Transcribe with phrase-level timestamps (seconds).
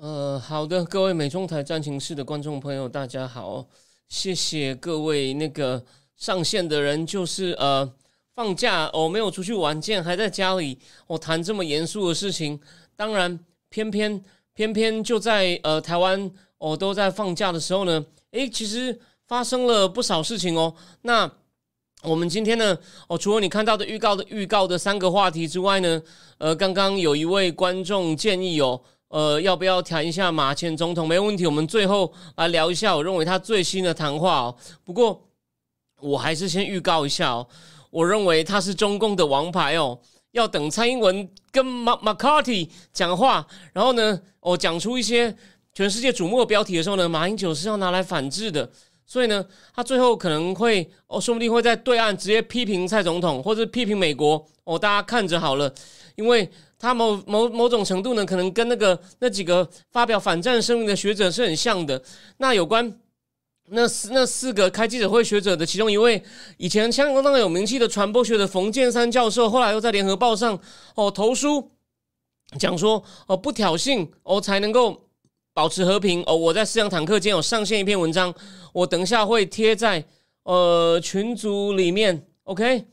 [0.00, 3.66] 呃，好的，各位美中台战情室的观众朋友，大家好，
[4.08, 5.84] 谢谢各位那个
[6.16, 7.86] 上线的人，就是呃
[8.34, 12.58] 放假哦，没有出去玩，竟然还在家里，我谈这么严肃的事情，
[12.96, 14.24] 当然偏偏
[14.54, 20.74] 偏偏就在呃台湾哦都在放假的时候呢，诶，其实发生了不少事情哦。
[21.02, 21.30] 那
[22.04, 22.74] 我们今天呢，
[23.06, 26.02] 哦，除了你看到的预告的预告的三个话题之外呢，
[26.38, 28.80] 呃，刚刚有一位观众建议哦。
[29.10, 31.06] 呃，要不要谈一下马前总统？
[31.06, 32.94] 没问题，我们最后来聊一下。
[32.94, 34.56] 我认为他最新的谈话哦。
[34.84, 35.26] 不过，
[36.00, 37.44] 我还是先预告一下哦。
[37.90, 39.98] 我认为他是中共的王牌哦。
[40.30, 45.36] 要等蔡英文跟马马卡蒂讲话，然后呢，哦，讲出一些
[45.74, 48.70] 全世界瞩目的标题的时候呢，马英九是要拿来反制的。
[49.04, 54.78] 所以呢，他最后可能会哦，说不定会在对岸直接批评蔡总统，或者批评美国哦。
[54.78, 55.74] 大家看着好了，
[56.14, 56.48] 因为。
[56.80, 62.02] 他某某某种程度呢，可能跟那个那几个发表反战声明的学者是很像的。
[62.38, 62.98] 那有关
[63.68, 66.24] 那四那四个开记者会学者的其中一位，
[66.56, 70.58] 以前香港那个有名气的传播学的冯建山教授，后来又在联合报上
[70.94, 71.70] 哦投书，
[72.58, 75.06] 讲说哦不挑衅哦才能够
[75.52, 76.34] 保持和平哦。
[76.34, 78.34] 我在思想坦克间有上线一篇文章，
[78.72, 80.02] 我等一下会贴在
[80.44, 82.86] 呃群组里面，OK。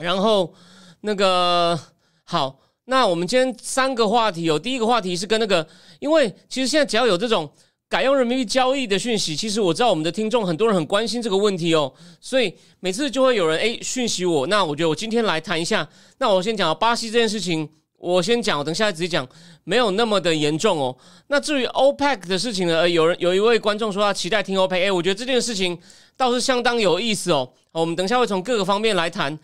[0.00, 0.54] 然后
[1.02, 1.78] 那个
[2.24, 2.58] 好。
[2.90, 5.66] 那我们今天三个话题有第一个话题是跟那个，
[6.00, 7.46] 因为其实现在只要有这种
[7.86, 14.46] 改用人民币交易的讯息，其实我知道我们的听众很多人很关心这个问题哦，所以每次就会有人诶讯息我。
[14.46, 15.86] 那我觉得我今天来谈一下。
[16.16, 19.28] 那我先讲巴西这件事情，我先讲，我等下再直接讲，
[19.64, 20.96] 没有那么的严重哦。
[21.26, 25.78] 那至于 OPEC 的事情呢，有人有一位观众说他期待听 OPEC，诶，我觉得这件事情
[26.16, 27.52] 倒是相当有意思哦。
[27.72, 29.38] 我们等下会从各个方面来谈。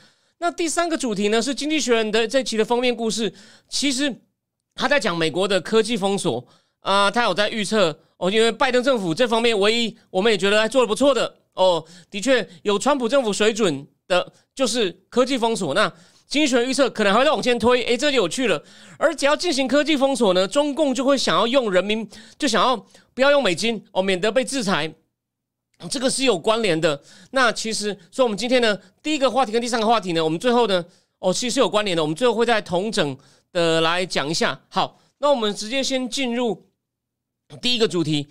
[0.45, 3.33] 那第三个主题呢，是《经济学人》的这期的封面故事。
[3.67, 4.15] 其实
[4.75, 6.47] 他在讲美国的科技封锁
[6.81, 15.73] 啊，他有在预测哦，因为拜登政府这方面唯一我们也觉得还做的不错的哦，的确有川普政府水准的，就是科技封锁。
[15.73, 15.91] 那
[16.27, 18.63] 经济学人预测可能还会再往前推，诶，这就有趣了。
[18.99, 22.07] 而只要进行科技封锁呢，中共就会想要用人民，
[22.39, 22.77] 就想要
[23.15, 24.93] 不要用美金哦，免得被制裁。
[25.89, 27.01] 这个是有关联的。
[27.31, 30.85] 那其实，所以我们今天呢，第一个话题跟第三个话题呢，我们最后呢，
[31.19, 32.03] 哦，其实是有关联的。
[32.03, 33.17] 我们最后会在同整
[33.53, 34.61] 的来讲一下。
[34.69, 36.67] 好，那我们直接先进入
[37.61, 38.29] 第一个主题。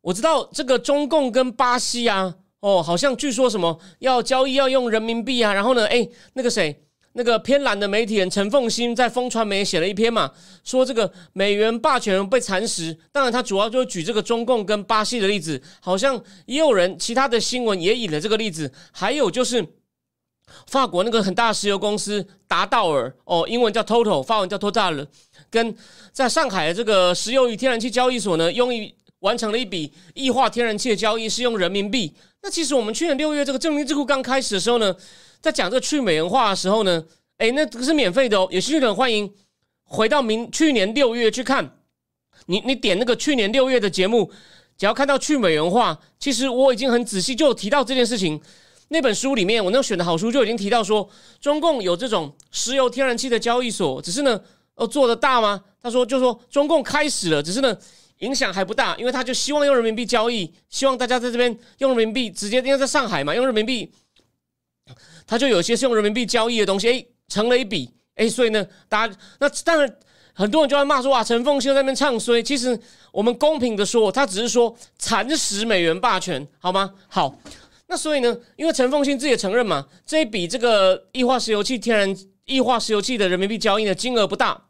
[0.00, 6.84] 我知道这个中共跟巴西啊，哦，好像据说什么要交易要用人民币啊，然后呢，哎，那个谁？
[7.14, 10.30] 那个偏蓝的媒体人陈凤新在风传媒写了一篇嘛，
[10.62, 12.96] 说这个美元霸权被蚕食。
[13.10, 18.70] 当然，他主要就举这个中共跟巴西的例子，好像也有人其他的新闻也引了这个例子。
[18.92, 19.66] 还有就是
[20.66, 25.04] 法国那个很大石油公司达道尔，哦，英文叫 Total，法文叫 Total，
[25.50, 25.74] 跟
[26.12, 32.14] 在上海的这个石油与天然气交易所呢，用一完成了一笔液化天然气的交易，是用人民币。
[32.42, 34.94] 那其实我们去年六月这个证明智库刚开始的时候呢。
[35.40, 37.04] 在讲这个去美元化的时候呢，
[37.36, 39.32] 哎，那这个是免费的哦，有兴趣的欢迎
[39.84, 41.76] 回到明去年六月去看。
[42.46, 44.30] 你你点那个去年六月的节目，
[44.76, 48.40] 只要看到去美元化，其实我已经很仔细就提到这件事情。
[48.88, 51.08] 那本书里面，我那选的好书就已经提到说，
[51.40, 54.40] 中共有这种石油天然气的交易所，只是呢，
[54.76, 55.62] 哦，做的大吗？
[55.82, 57.76] 他说，就说中共开始了，只是呢，
[58.20, 63.92] 影响还不大，因为他就希望用人民币交易，希望大家在这边用人民币直接，因为在上海嘛，用人民币。
[65.26, 69.96] 他就有些是用人民币交易的东西，哎，成了一笔，哎，所以呢，大家那当然
[70.32, 72.42] 很多人就在骂说啊，陈凤秀在那边唱衰。
[72.42, 72.78] 其实
[73.10, 76.94] 我们公平的说，他只是说蚕食美元霸权，好吗？
[77.08, 77.36] 好，
[77.88, 84.66] 那所以呢，因为陈凤新自己也承认嘛，这一笔这个液化石油气、天然液化石油气的人民币交易的金额不大。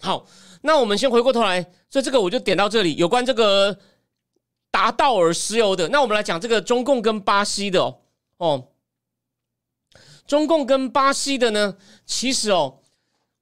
[0.00, 0.26] 好，
[0.62, 3.78] 那我们先回过头来，所以这个我就点到这里，有关这个
[4.70, 5.88] 达道尔石油的。
[5.88, 7.98] 那我们来讲这个中共跟巴西的，
[8.38, 8.68] 哦。
[10.26, 11.76] 中共跟巴西的呢？
[12.04, 12.78] 其实哦，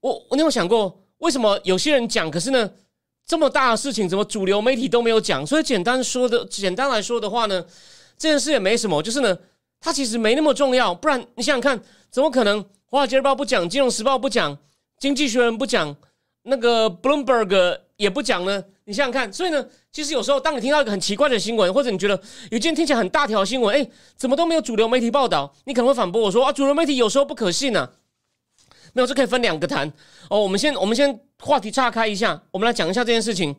[0.01, 2.71] 我我有想过，为什么有些人讲，可是呢，
[3.27, 5.47] 这么大的事情，怎么主流媒体都没有讲？
[5.47, 7.65] 所以简单说的，简单来说的话呢，
[8.19, 9.37] 这件事也没什么，就是呢，
[9.81, 10.95] 它其实没那么重要。
[10.95, 14.57] 不然你想想看，怎么可能华尔街日报不讲，金融时报不讲，
[14.99, 15.97] 经济学人不讲，
[16.43, 18.63] 那个 Bloomberg 也不讲呢？
[18.85, 22.21] 你想想看，所以呢，其实有时候当你听到一个很奇怪的新闻，或者你觉得
[22.51, 27.89] 有件听起来很大条新闻，哎，怎么都没有主流媒体报道，你可能会反驳我说啊，主流媒体有时候不可信呢。
[28.93, 29.93] 没有，这可以分两个谈
[30.29, 30.41] 哦。
[30.41, 33.55] 我们先我们先话题岔开一下，我们来讲一下这件事情。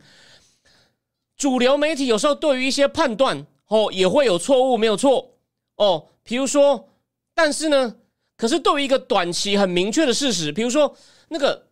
[1.37, 5.37] 主流媒体有时候对于一些判断哦也会有错误，没有错
[5.77, 6.07] 哦。
[6.23, 6.89] 比如说，
[7.33, 7.95] 但是呢，
[8.35, 10.93] 可是对于一个短期很明确的事实，比如说
[11.29, 11.67] 那个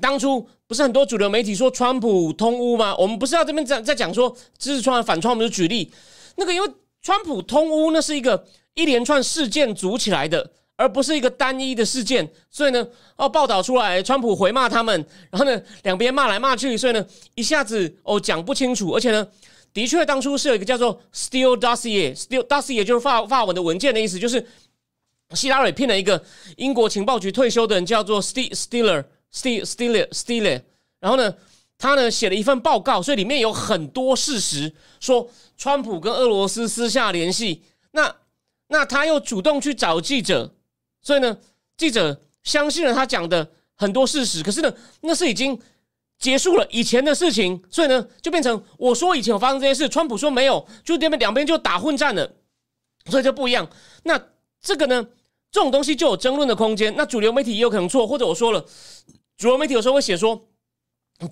[0.00, 2.94] 当初不是很多主流媒体说川普通乌吗？
[2.96, 5.90] 我们不是要这边在在讲说支持川反川，我们就举例
[6.36, 6.70] 那个，因为
[7.02, 10.52] 川普通乌那是一个一连串事件组起来的。
[10.76, 19.28] 而不是一个单一的事件，所以呢，哦，报道出来，川普回骂他们，然后呢，两边骂来骂去，所以呢，一下子哦讲不清楚，而且呢，
[19.74, 24.46] 的确当初是有一个叫做 Steel Dossier，Steel Dossier 就是发发文的文件的意思，就是
[25.34, 26.24] 希拉蕊聘了一个
[26.56, 30.62] 英国情报局退休的人，叫做 Stealer Stealer，Ste Stealer Stealer，
[31.00, 31.34] 然后呢，
[31.78, 37.62] 他呢写了一份报告，所以里面有很多事实，说川普跟俄罗斯私下联系，
[37.92, 38.16] 那
[38.68, 40.54] 那他又主动去找记者。
[41.02, 41.38] 所以呢，
[41.76, 45.58] 记者相信了他讲的很多事实，可是呢，那是已经
[46.18, 52.30] 结束了以前的事情，所以呢，就变成我说以前有发生这件事，川普说没有，就这边两边就打混战了，
[53.06, 53.66] 所以就不一样。
[54.02, 54.20] 那
[54.60, 55.02] 这个呢，
[55.50, 56.94] 这种东西就有争论的空间。
[56.98, 58.62] 那主流媒体也有可能错，或者我说了，
[59.40, 60.38] 主流媒体有时候会写说，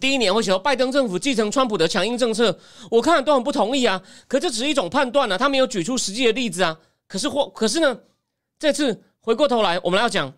[0.00, 2.58] 第一年会写说拜登政府继承川普的强硬政策，
[2.90, 4.02] 我看都很不同意啊。
[4.26, 6.81] 可这只是一种判断呢，他没有举出实际的例子啊。
[7.06, 8.00] 可是或可是呢，
[8.58, 9.05] 这次。
[9.20, 10.32] 回过头来，我们来要讲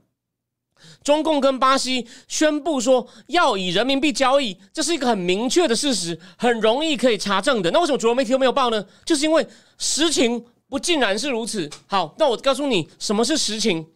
[1.05, 7.70] 中共跟巴西宣布说要以人民币交易，这是一个很明确的事实，很容易可以查证的。
[7.70, 8.84] 那为什么主流媒体都没有报呢？
[9.05, 9.46] 就是因为
[9.78, 11.70] 实情不尽然是如此。
[11.87, 13.87] 好，那我告诉你什么是实情。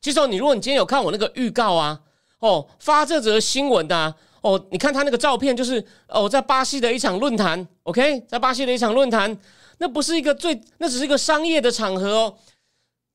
[0.00, 2.00] 其实你如果你今天有看我那个预告啊，
[2.40, 9.36] 哦，发这则新闻的哦，你看他那个照片，就是哦，在巴西的一场论坛，OK，在巴西的一场论坛，
[9.78, 12.36] 那不是一个最，那只是一个商业的场合哦。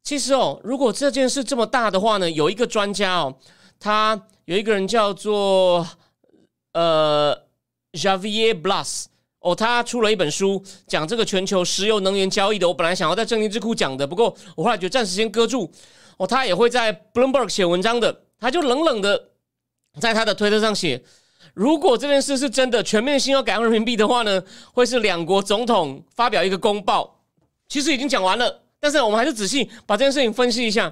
[0.03, 3.37] 其实哦，如果这件事这么大的话呢，有一个专家哦，
[3.79, 5.87] 他有一个人叫做
[6.73, 7.37] 呃
[7.93, 9.05] Javier Blas
[9.39, 12.67] 哦，他出了一本书讲这个全球石油能源交易的。
[12.67, 15.71] 我本来想要在正经智库讲的，不过我后来觉得暂时先搁住。
[16.17, 19.29] 哦，他也会在 Bloomberg 写文章的，他就冷冷的
[20.01, 21.01] 在他的推特上写：
[21.53, 24.43] 如果这件事是真的，全面性要改用人民币的话呢，
[24.73, 27.21] 会是两国总统发表一个公报。
[27.69, 28.63] 其实已经讲完了。
[28.79, 30.91] 但是我们还是仔细把这件事情分析一下。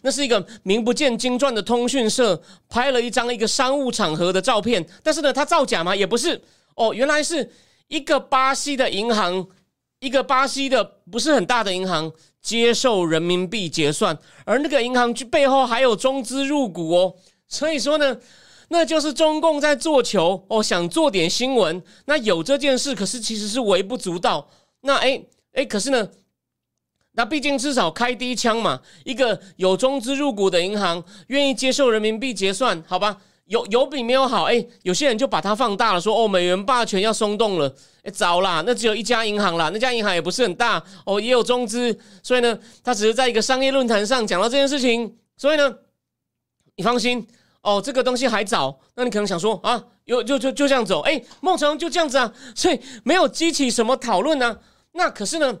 [0.00, 5.94] 那是一个名不见经传的通讯社拍了一张一个商务场合的照片，但是呢，它造假吗？
[5.94, 6.40] 也不是
[6.74, 7.52] 哦，原来是
[7.88, 9.46] 一个巴西的银行，
[9.98, 12.10] 一个巴西的不是很大的银行
[12.42, 17.14] 接受人民币结算，而那个银行背后还有中资入股哦。
[17.46, 18.16] 所以说呢，
[18.68, 21.82] 那就是中共在做球哦，想做点新闻。
[22.06, 24.48] 那有这件事，可是其实是微不足道。
[24.82, 25.22] 那哎
[25.52, 26.08] 哎，可是呢？
[27.12, 33.20] 那毕竟至少开第一枪嘛，一个有中资入股的银行愿意接受人民币结算，好吧？
[33.50, 37.74] 有有比没有好，哎，有些人就把它放大了，说哦，美元霸权要松动了，
[38.04, 45.74] 哎，糟啦，那只有一家银行啦，那家银行也不是很大哦，也有中资，所以呢，他只是在一个商业论坛上讲到这件事情，所以呢，
[46.76, 47.26] 你放心
[47.62, 54.58] 哦，这个东西还早，那你可能想说啊，有就就就这样走，哎，孟成就这样子啊，所以没有激起什么讨论呢，
[54.92, 55.58] 那可是呢？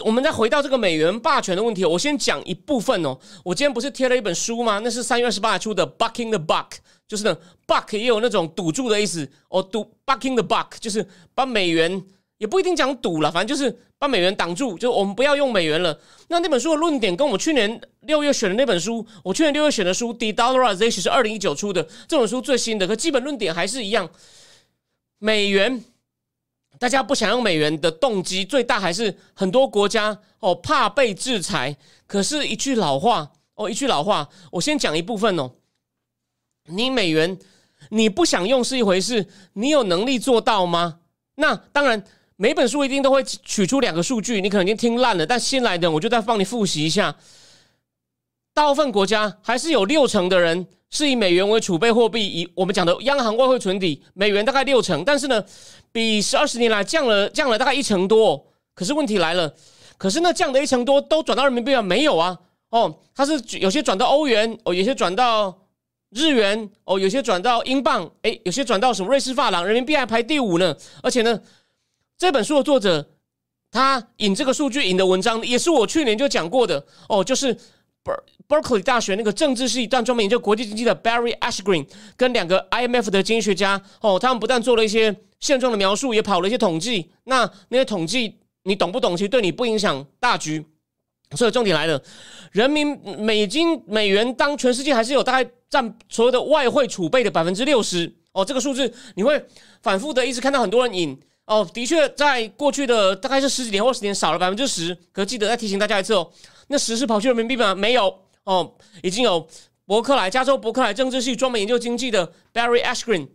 [0.00, 3.18] 我们再回到这个美元霸权的问题，我先讲一部分哦。
[3.44, 4.80] 我今天不是贴了一本书吗？
[4.82, 6.68] 那是三月二十八出的《Bucking the Buck》，
[7.06, 9.62] 就是呢，buck 也有那种赌注的意思哦。
[9.62, 12.02] 赌 Bucking the Buck 就是把美元
[12.38, 15.98] 也不一定讲赌了，反正就是把美元挡住，就我们不要用美元了。
[16.28, 24.08] 那那本书的论点跟我们去年六月选的那本书，我去年六月选的书《De-dollarization》是二零一九出的，这本书最新的，可基本论点还是一样，
[25.18, 25.84] 美元。
[26.82, 31.76] 大家不想用美元的动机最大还是很多国家哦怕被制裁。
[32.08, 35.52] 可是，一句老话哦，一句老话，我先讲一部分哦。
[36.66, 37.38] 你美元
[37.90, 40.98] 你不想用是一回事，你有能力做到吗？
[41.36, 42.02] 那当然，
[42.34, 45.24] 每本书一定都会取出两个数据，你可能已经听烂了。
[45.24, 47.14] 但新来的我就再帮你复习一下。
[48.54, 50.66] 大部分国家还是有六成的人。
[50.94, 55.42] 是以美元为储备货币，以我们讲的央行外汇存底，美元大概六成，但是呢，
[55.90, 58.46] 比十二十年来降了降了大概一成多。
[58.74, 59.54] 可是问题来了，
[59.96, 61.80] 可是那降的一成多都转到人民币啊？
[61.80, 62.38] 没有啊？
[62.68, 65.58] 哦，它是有些转到欧元，哦，有些转到
[66.10, 70.76] 日元，哦，有些转到英镑，诶，有些转到什么瑞士法郎，人民币还排第五呢。
[71.02, 71.40] 而且呢，
[72.18, 73.08] 这本书的作者
[73.70, 77.56] 他引这个数据引的文章，也是我去年就讲过的哦，就是
[78.48, 87.10] Berkeley 大学那个政治系但专门研究国际经济的 Barry Ashgreen 跟两个 IMF 的经济学家哦，他们不但做了一些现状的描述，也跑了一些统计。
[87.24, 89.16] 那那些统计你懂不懂？
[89.16, 90.64] 其实对你不影响大局。
[91.34, 92.02] 所以重点来了，
[92.50, 99.42] 人民美金美元当全世界还是有大概占所有的外汇储备的百分之六十哦，这个数字你会
[99.82, 106.30] 反复的一直看到很多人引哦，的确在过去的大概是十几年或十年少了百分之十，可记得再提醒大家一次哦，
[106.72, 107.72] 那十是跑去人民币吗？
[107.72, 108.18] 没有。
[108.44, 108.74] 哦，
[109.04, 109.46] 已经有
[109.86, 113.28] 伯克莱加州伯克莱政治系专门研究经济的 Barry Ashgreen，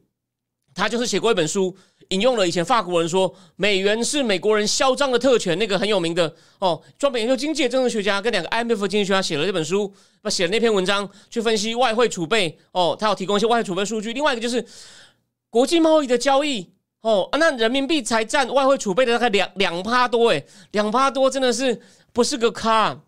[0.75, 1.77] 他就是写过一本书，
[2.10, 14.12] 引用了以前法国人说美元是美国人嚣张的特权，那个很有名的哦，专门研究经济的政治学家跟两个 IMF 经济学家写了这本书，他写了那篇文章去分析外汇储备哦，他要提供一些外汇储备数据。
[14.12, 14.65] 另外一个就是
[15.50, 23.00] 国际贸易的交易哦，啊那人民币才占外汇储备的大概两两趴多，诶，两趴多真的是不是个咖。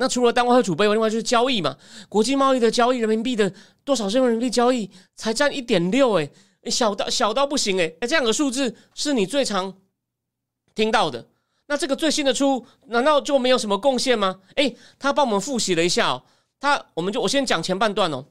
[0.00, 1.76] 那除了单外汇储备外，另外就是交易嘛，
[2.08, 3.52] 国际贸易的交易，人民币的
[3.84, 6.30] 多少是人民币交易，才占一点六，哎，
[6.70, 9.76] 小到小到不行，哎，这样的数字是你最常
[10.74, 11.28] 听到的。
[11.66, 14.40] 那这个最新的出，难道就没有什么贡献吗？
[14.54, 16.22] 哎，他帮我们复习了一下哦，
[16.58, 18.24] 他我们就我先讲前半段哦。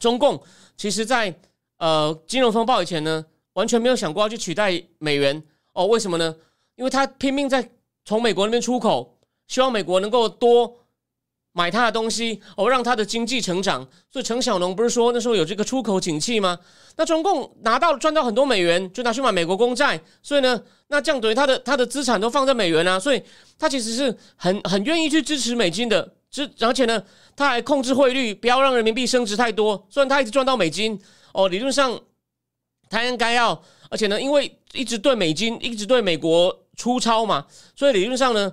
[0.00, 0.42] 中共
[0.78, 1.38] 其实在
[1.76, 5.42] 呃金融风暴以前呢，完全没有想过要去取代美元
[5.74, 6.34] 哦，为什么呢？
[6.76, 7.70] 因为他拼命在
[8.06, 9.18] 从美国那边出口。
[9.50, 10.72] 希望美国能够多
[11.50, 13.84] 买他的东西哦，让他的经济成长。
[14.08, 16.56] 所以陈小龙不是说那时候有这个出口景气吗？
[16.94, 20.00] 那中共拿到赚到很多美元，就拿去买美国公债。
[20.22, 23.00] 所以呢，那这样等于他的他的资产都放在美元啊。
[23.00, 23.20] 所以
[23.58, 26.14] 他其实是很很愿意去支持美金的。
[26.30, 27.02] 支而且呢，
[27.34, 29.84] 他还控制汇率，不要让人民币升值太多。
[29.90, 30.96] 虽然他一直赚到美金
[31.34, 32.00] 哦，理论上
[32.88, 38.52] 他应该要，而且呢，因为一直对美金一直对美国出超嘛，所以理论上呢。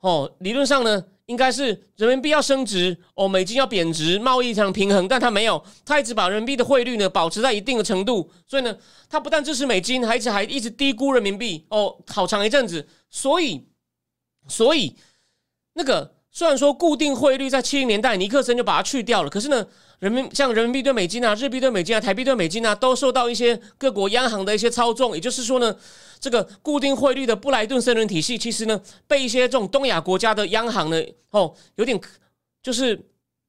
[0.00, 8.76] 哦，理论上呢，应该是人民币要升值，哦，美金要贬值，贸易上平衡，但他没有，他一直把人民币的汇率呢保持在一定的程度，所以呢，
[9.08, 13.66] 他不但支持美金，还一直还一直低估人民币，哦，好长一阵子，所以，
[14.46, 14.94] 所以
[15.74, 19.66] 那个虽然说固定汇率在七零年代尼克森就把它去掉了，可是呢。
[19.98, 25.14] 人民像人民币对美金啊，日币对美金啊，台币对美金啊，都受到一些各国央行的一些操纵。
[25.14, 25.74] 也就是说呢，
[26.20, 32.00] 这个固定汇率的布莱顿森林体系，其实呢，被一些这种东亚国家的央行呢，哦，有点
[32.62, 33.00] 就是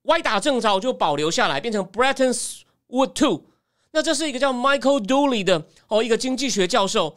[0.04, 3.44] 歪打正着就保留下来，变成 Brettons Woods Two。
[3.92, 7.16] 那这是一个叫 Michael Dooley 的哦，一个经济学教授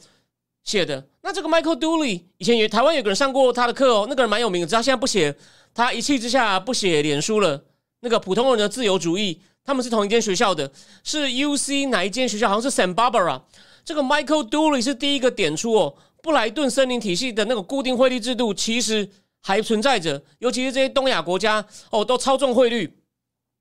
[0.64, 1.06] 写的。
[1.22, 5.34] 那这个 Michael Dooley 以前有台湾有个人上过他的课哦，那个人蛮有名的，他现在不写，
[5.72, 7.64] 他一气之下不写脸书了。
[8.04, 10.70] 那个普通人的自由主义，他们是同一间学校的，
[11.04, 12.48] 是 U C 哪一间学校？
[12.48, 13.40] 好像是 San Barbara。
[13.84, 19.08] 这个 Michael Dooley 是第一个点出哦，布莱顿森林体系的那个固定汇率制度其实
[19.40, 22.98] 还存在着，尤其是这些东亚国家哦，都操纵汇率。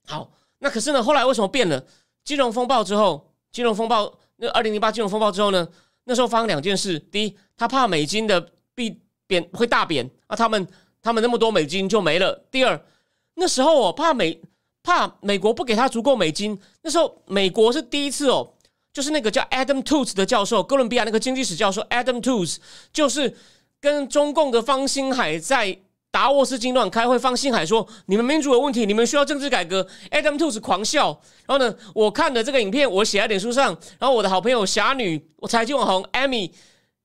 [0.08, 1.86] 好，那可是呢，后来为什么变了？
[2.24, 5.68] 金融风暴之后，金融风暴那二零零八金融风暴之后呢？
[6.06, 8.42] 那时候发生两件事：第一，他怕美金的
[8.74, 10.68] 币贬会大贬啊，他们
[11.00, 12.84] 他们那么多美金就没了；第二。
[13.36, 14.40] 那时候我怕美
[14.84, 16.60] 怕美国不给他足够美金。
[16.82, 18.54] 那时候美国是第一次哦，
[18.94, 22.58] 就是那个叫 Adam Tooze 的教授，哥伦比亚那个经济史教授 Adam Tooze，
[22.92, 23.36] 就是
[23.80, 25.78] 跟中共的方兴海在
[26.12, 27.18] 达沃斯金乱开会。
[27.18, 29.88] 方兴海说：“你们民主有问题，你们需要政治改革。
[30.10, 31.08] ”Adam Tooze 狂笑。
[31.48, 33.68] 然后呢，我看的这个影片，我写在脸书上。
[33.98, 36.52] 然后我的好朋友侠女，我财经网红 Amy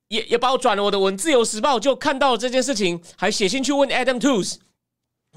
[0.09, 4.55] 也也把我转了我的文，《自由时报》就看到了这件事情，还写信去问 Adam Tooze。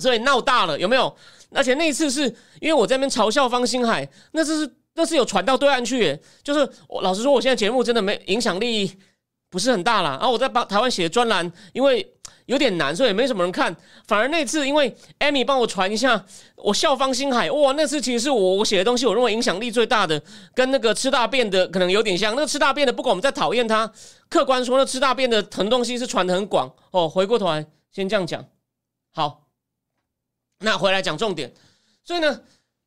[0.00, 1.14] 所以闹大了，有没有？
[1.52, 2.22] 而且那一次是
[2.60, 8.96] 因为我在那边嘲笑方星海，那次是那是有传到对岸去，就是我老实说，我现在节目真的没影响力，
[9.50, 10.10] 不是很大啦。
[10.10, 12.08] 然后我在帮台湾写的专栏，因为
[12.46, 13.74] 有点难，所以没什么人看。
[14.06, 20.22] 反而那次因为艾米帮我传一下，我笑方星海，哇，那次其实是我我写的东西，我认为影响力最大的，
[20.54, 22.36] 跟那个吃大便的可能有点像。
[22.36, 23.92] 那个吃大便的，不管我们在讨厌他，
[24.28, 27.08] 客观说，那吃大便的很多东西是传的很广哦。
[27.08, 28.44] 回过头来，先这样讲，
[29.12, 29.49] 好。
[30.60, 31.50] 那回来讲重点，
[32.04, 32.40] 所以呢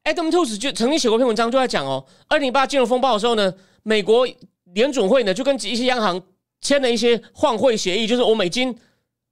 [0.03, 3.51] ，Adam t o o s 就曾经写过篇文章，就在讲哦，二零零八金融风暴的时候呢，
[3.82, 4.27] 美国
[4.74, 6.22] 联准会呢就跟一些央行
[6.62, 8.77] 签了一些换汇协议，就是我美金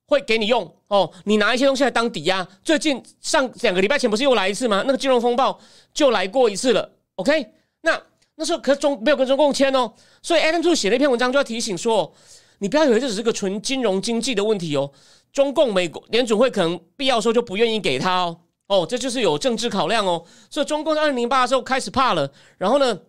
[0.08, 2.48] 会给你用哦，你拿一些东西来当抵押。
[2.64, 4.84] 最近上两个礼拜前不是又来一次吗？
[4.88, 5.60] 那个金融风暴
[5.94, 6.92] 就来过一次了。
[7.18, 7.48] OK，
[7.82, 8.02] 那
[8.36, 9.94] 那时候可中没有跟中共签哦，
[10.24, 12.12] 所以 Adam t o o s 写了一篇文章，就要提醒说，
[12.58, 14.92] 你不要以为这只是个纯金融经济的问题哦。
[15.34, 20.24] 中共、美国联准会可能必要时候就不愿意给他哦，哦，这就是有政治考量哦。
[20.50, 22.30] 所以中共在二零零八的时候开始怕了。
[22.58, 23.00] 然后呢，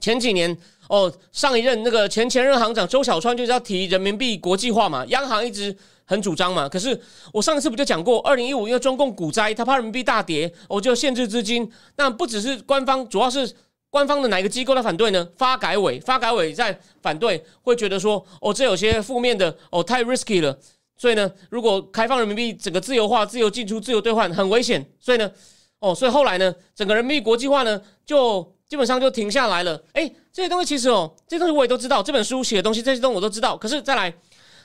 [0.00, 0.56] 前几年
[0.88, 6.68] 哦，上一任那个前前任行长周小川就是要提人民币国际化嘛，央行一直很主张嘛。
[6.68, 7.00] 可是
[7.32, 11.70] 我上一次不就讲过，二零一五因为中共股灾，他怕人民币大跌，我就限制资金。
[11.96, 13.50] 那不只是官方，主要是
[13.88, 15.26] 官方的哪个机构在反对呢？
[15.36, 20.58] 发改委，发改委在反对，会觉得说，哦，这有些负面的，哦，太 risky 了。
[20.96, 24.84] 所以呢，如果开放人民币整个自由化、自由进出、自由兑换，很危险。
[24.98, 25.30] 所以呢，
[25.78, 29.84] 哦，所以后来呢，整个人民币国际化呢，就基本上就停下来了。
[29.92, 33.56] 哎，这些东西其实哦，这些东西我也都知道，这本书写的东西，这些东西我都知道。
[33.58, 34.14] 可是再来，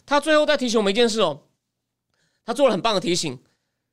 [0.06, 1.42] 他最后再提醒我们一件事哦，
[2.46, 3.38] 他做了很棒的提醒，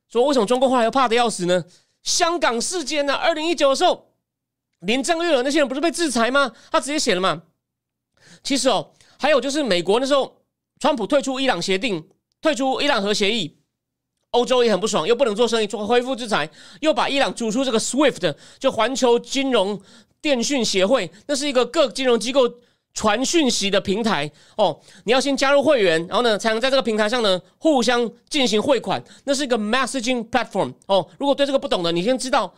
[0.08, 1.64] 说为什么中国后来又怕的要死呢？
[2.04, 4.12] 香港事件呢，二零一九的时候，
[4.78, 6.52] 林郑月娥那些人不是被制裁吗？
[6.70, 7.42] 他直接写了嘛。
[8.44, 10.40] 其实哦，还有就是美国那时候，
[10.78, 12.08] 川普退出伊朗协定。
[12.40, 13.56] 退出伊朗核协议，
[14.30, 16.48] 欧洲也很不爽，又不能做生意，做恢复制裁，
[16.80, 19.80] 又把伊朗逐出这个 SWIFT，就环球金融
[20.20, 22.48] 电讯协会，那是一个各金融机构
[22.94, 24.78] 传讯息的平台哦。
[25.04, 29.02] 你要先加入会员，然后呢，才能在这个平台上呢互相进行汇款。
[29.24, 31.08] 那是一个 messaging platform 哦。
[31.18, 32.52] 如果对这个不懂的，你先知道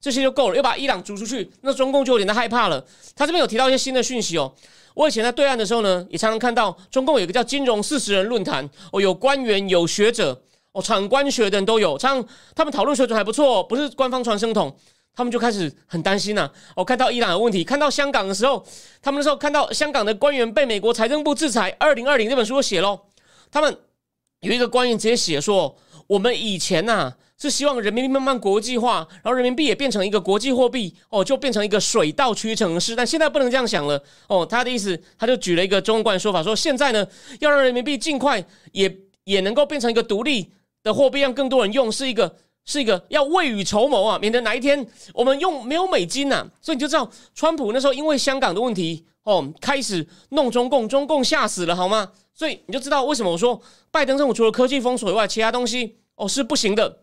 [0.00, 0.56] 这些就够了。
[0.56, 2.84] 又把伊朗逐出去，那中共就有点害怕了。
[3.14, 4.54] 他这边有提到一些新的讯息哦。
[4.94, 14.74] 我以前在对岸的时候呢，也常常看到中共有一个叫“金融四十人论坛”，哦，有官员、有学者，哦，产官学的人都有，常他们讨论水准还不错，不是官方传声筒，
[15.14, 16.50] 他们就开始很担心呐。
[16.74, 18.64] 哦，看到伊朗有问题，看到香港的时候，
[19.02, 22.98] 他们那时候看到香港的官员被美国财政部制裁，二零二零这本书写喽，
[23.50, 23.76] 他们
[24.40, 25.76] 有一个官员直接写说，
[26.06, 27.12] 我们以前呐。
[27.38, 32.96] 是希望人民币慢慢国际化，然后人民币也变成一个国际货币哦，就变成一个水到渠成的事。
[32.96, 34.44] 但现在不能这样想了哦。
[34.46, 37.06] 他的意思，他就举了一个中观说法，说现在呢，
[37.40, 40.50] 要让人民币尽快也也能够变成一个独立
[40.82, 46.46] 的货币，让更多人用，是一个是一个要未雨绸缪啊，免得哪一天我们用没有美金呐。
[46.62, 52.12] 所以你就知道，川普那时候因为香港的问题哦，开始弄中共，中共吓死了好吗？
[52.32, 57.00] 所以你就知道为什么我说拜登政府除了科技封锁以外，其他东西哦是不行的。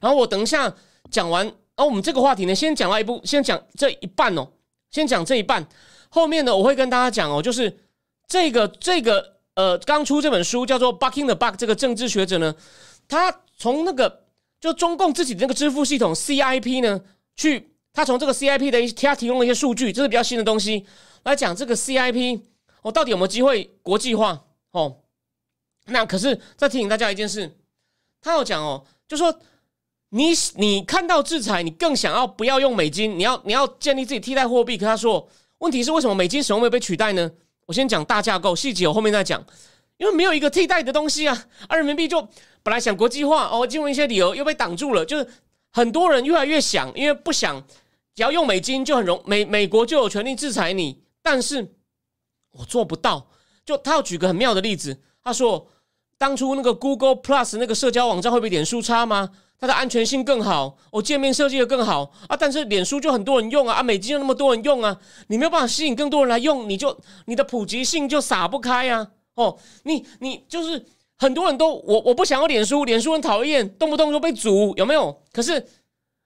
[0.00, 0.74] 然后我等一下
[1.10, 4.48] 讲完，哦，我们这个话题呢，先讲到一部，先讲这一半哦，
[4.90, 5.68] 先讲这一半，
[6.08, 7.78] 后面呢，我会跟大家讲哦，就是
[8.26, 12.54] 这个这个呃，刚出这本书叫做《Bucking the Buck》，这个政治学者呢，
[13.06, 14.24] 他从那个
[14.58, 17.02] 就中共自己的那个支付系统 CIP 呢，
[17.36, 20.86] 去他从这个 CIP 的一他提供了一些数据，这是比较新的东西
[21.24, 22.40] 来讲这个 CIP
[22.80, 24.96] 哦，到底有没有机会国际化哦？
[25.86, 27.58] 那可是再提醒大家一件事，
[28.22, 29.38] 他要讲哦，就说。
[30.10, 33.18] 你你看到制裁，你更想要不要用美金？
[33.18, 34.76] 你要你要建立自己替代货币。
[34.76, 37.30] 可他说，问题是为什么美金始终没有被取代呢？
[37.66, 39.44] 我先讲大架构，细节我后面再讲。
[39.98, 42.20] 因为没有一个替代的东西啊，而人民币就
[42.62, 45.04] 本来想国际化哦，进入一些理由又被挡住了。
[45.04, 45.28] 就是
[45.70, 47.62] 很多人越来越想，因为不想
[48.14, 51.74] 只要用美金就很容美美国就有权利制裁你，但是
[52.52, 53.28] 我做不到。
[53.64, 55.68] 就他要举个很妙的例子，他说
[56.18, 59.30] 当初那个 Google Plus 那个社交网站会比脸书差吗？
[59.60, 70.82] 它的安全性更好，我界面设计的更好啊，但是脸书就很多人用啊，啊，美金就那么多人用啊，你没有办法吸引更多人来用，你就你的普及性就撒不开呀，哦，你你就是
[71.18, 75.14] 很多人都我我不想要脸书，脸书很讨厌，动不动就被阻，有没有？
[75.30, 75.62] 可是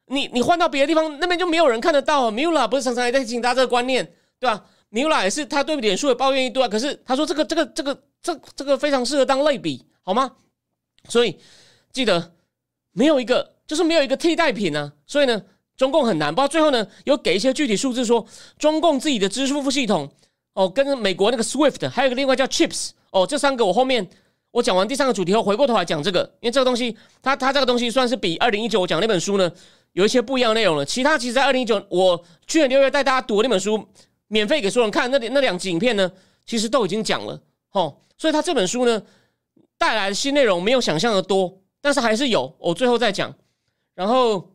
[0.06, 2.30] 你你换到别的地方，那边就没有人看得到。
[2.30, 10.30] Mula 不是常常也在提醒大家这个观念，对吧？Mula 也是他对脸书也抱怨一堆啊，可是他说这个这个这个这这个非常适合当类比，好吗？
[11.08, 11.36] 所以
[11.92, 12.33] 记得。
[12.94, 15.42] 没有一个，就是没有一个替代品呢，所以呢，
[15.76, 16.34] 中共很难。
[16.34, 18.24] 不过最后呢，有给一些具体数字，说
[18.58, 20.10] 中共自己的支付系统
[20.54, 24.08] 哦，跟美国那个 SWIFT，还有个另外叫 CHIPS 哦，这三个我后面
[24.52, 29.50] 我讲完第三个主题后，回过头来讲这个，因为这个东西，它它这个东西算是比二零一九我讲那本书呢
[29.92, 30.84] 有一些不一样的内容了。
[30.84, 33.84] 其他其实，在二零一九我去年六月带大家读那本书，
[34.28, 36.10] 免费给所有人看，那那两集影片呢，
[36.46, 37.40] 其实都已经讲了
[37.72, 37.96] 哦。
[38.16, 39.02] 所以他这本书呢
[39.76, 41.58] 带来的新内容没有想象的多。
[41.84, 43.30] 但是还是有，我最后再讲。
[43.94, 44.52] 然后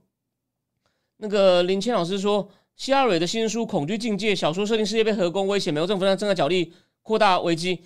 [1.17, 7.83] 那个林谦老师说，希拉蕊的新书《恐惧境界》小说设定世界被核攻威胁，美国政府正在角力扩大危机。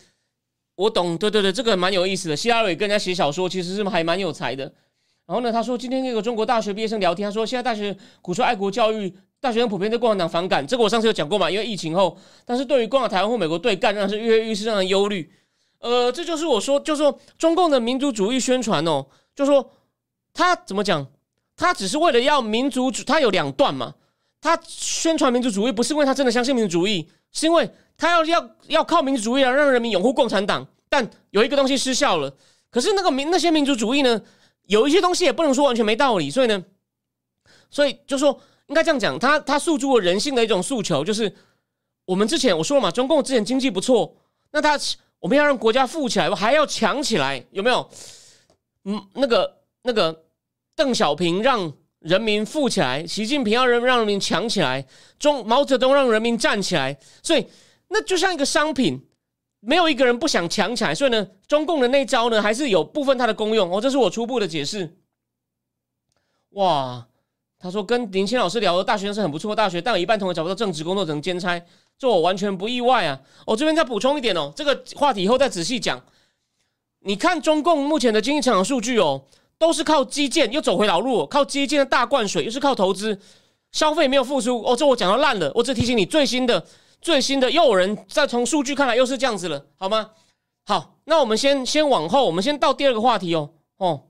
[0.76, 2.38] 我懂，对对对，这个蛮有意思的。
[2.38, 4.64] 希拉蕊跟人家写小说，其实是还蛮有才的。
[5.26, 10.66] 然后呢，他说今天那个中国大学毕业生聊天，他说现在大学鼓吹爱国教育，大学生普遍对共产党反感。
[10.66, 11.52] 这个我上次有讲过嘛？
[11.52, 15.30] 因为疫情后，但是对于共产台湾或美国对干，让是跃跃欲试，让人忧虑。
[15.80, 19.06] 呃，这就是我说，就是说中共的民族主义宣传哦。
[19.36, 19.72] 就说
[20.34, 21.06] 他怎么讲？
[21.56, 23.94] 他只是为了要民族主，他有两段嘛。
[24.42, 30.68] 他宣传民族主义，不是因为他真的相信民族主义，是因为他要要要靠民族主义来让人民拥护共产党。
[30.90, 32.36] 但有一个东西失效了。
[32.70, 34.22] 可是那个民那些民族主义呢，
[34.66, 36.30] 有一些东西也不能说完全没道理。
[36.30, 36.64] 所以呢，
[37.70, 41.34] 所以就说应该这样讲，他他诉诸了人性的一种诉求，就是
[42.06, 44.14] 我们之前我说了嘛，中共之前经济不错，
[44.52, 44.78] 那他
[45.20, 47.90] 我们要让国家富起来，我还要强起来，有没有？
[48.86, 50.24] 嗯，那个那个
[50.76, 54.86] 邓小平让人民富起来，习近平要人让人民强起来，
[55.18, 57.48] 中毛泽东让人民站起来，所以
[57.88, 59.02] 那就像一个商品，
[59.62, 63.80] 没有一个人不想强起来，所以呢，中共的那招呢，还是有部分它的功用哦。
[63.80, 64.98] 这是我初步的解释。
[66.50, 67.08] 哇，
[67.58, 71.62] 他说跟林清老师聊的大学生是很不错的大学，但有一半同学找不到正职工作，只能兼差，
[71.98, 73.22] 这我完全不意外啊。
[73.46, 76.04] 我这边再补充一点哦，这个话题以后再仔细讲。
[77.06, 79.26] 你看中共目前的经济成长数据哦，
[79.58, 83.20] 都是靠基建又走回老路，靠基建的大灌水，又是靠投资，
[83.72, 84.76] 消费没有复苏哦。
[84.76, 86.66] 这我讲到烂了，我只提醒你最新的
[87.02, 90.12] 最新的，又有人再从数据看来又是这样子了，好吗？
[90.66, 94.08] 好，那我们先先往后，我们先到第二个话题哦哦。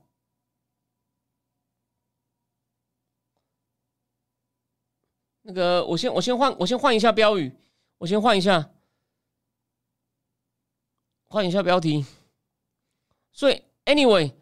[5.42, 7.52] 那个，我先我先换我先换一下标语，
[7.98, 8.70] 我先换一下，
[11.28, 12.06] 换一下标题。
[13.34, 14.32] 所以，anyway，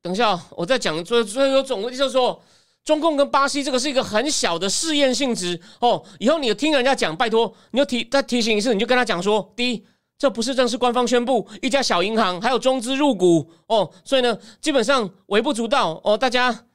[0.00, 2.42] 等一下，我再讲最最后总的就是说，
[2.82, 6.02] 中共跟巴西这个是一个很小的试验性质哦。
[6.18, 16.16] 以后你听人家讲，拜托，你就提再提醒一次，你就跟他讲说：第一，这不是正式官方宣布，一家小银行还有中资入股哦，所以呢，基本上微不足道哦。
[16.16, 16.66] 大家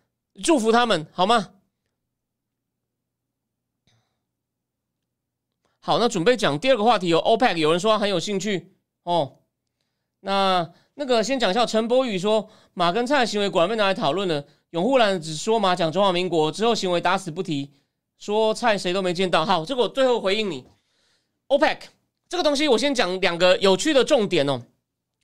[0.43, 1.49] 祝福他们好吗？
[5.79, 9.39] 好，那准备讲第二个话题，有 OPEC，有人说很有兴趣哦。
[10.19, 14.43] 那那个先讲一下，陈柏宇说马跟蔡的行为果然被拿来讨论了。
[14.71, 17.69] 永护兰只说马讲中华民国之后行为打死不提，
[18.17, 19.45] 说蔡谁都没见到。
[19.45, 20.65] 好，这个我最后回应你。
[21.47, 21.77] OPEC
[22.29, 24.61] 这个东西，我先讲两个有趣的重点哦。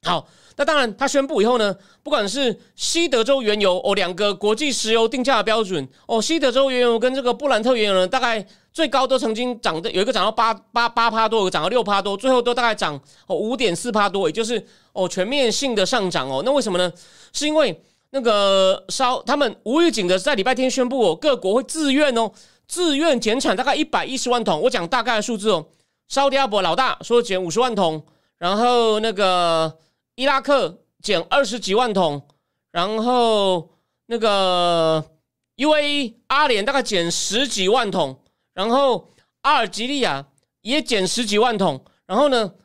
[0.03, 0.27] 好。
[0.59, 8.43] 那当然，他宣布以后呢，不管是西德州原油哦，两个国际石油定价的标准哦，西德州原油跟这个布兰特原油呢，大概
[8.73, 16.41] 最高都曾经涨的，有一个涨到八八八趴多，有个涨到六趴多，最后都大概涨哦五点四趴多，也就是哦全面性的上涨哦。
[16.43, 16.91] 那为什么呢？
[17.33, 22.31] 是因为那个烧他们无预警的在礼拜天宣布哦，各国会自愿哦，
[22.67, 24.59] 自愿减产大概一百一十万桶。
[24.63, 25.67] 我讲大概的数字哦，
[26.07, 28.03] 烧迪阿伯老大说减五十万桶，
[28.39, 29.71] 然后那个。
[30.17, 32.27] 伊拉克减二十几万桶，
[32.71, 33.77] 然后
[34.08, 35.12] 那个
[35.58, 38.23] UAE 阿联大概减十几万桶，
[38.56, 40.25] 然后阿尔及利亚
[40.62, 42.56] 也减十几万桶，然后呢，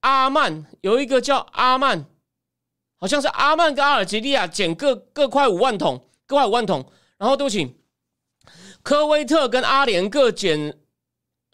[0.00, 2.04] 阿曼有一个叫阿曼，
[3.00, 7.74] 好像是阿曼跟阿尔及利亚减各各快五万桶，各快五万桶，然后对不起，
[8.82, 10.78] 科威特跟阿联各减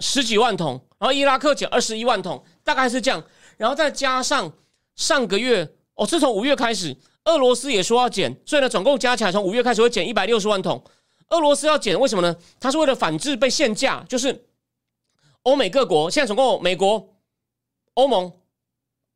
[0.00, 3.22] 十几万桶，然后伊拉克减二十一万桶，大概是这样，
[3.56, 4.52] 然后再加上。
[4.98, 10.82] 上个月哦，自从五月开始，俄罗斯也说要减，所以呢，总共加起来从五月开始会减一百六十万桶。
[11.28, 12.36] 俄罗斯要减，为什么呢？
[12.58, 14.46] 它是为了反制被限价，就是
[15.44, 17.14] 欧美各国现在总共美国、
[17.94, 18.32] 欧盟、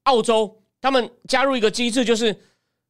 [0.04, 2.40] 澳洲，他们加入一个机制，就是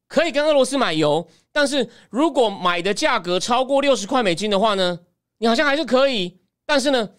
[0.07, 4.99] 可以跟俄罗斯买油，但是如果买的价格超过六十块美金的话呢，
[5.39, 7.09] 你好像还是可以，但是呢，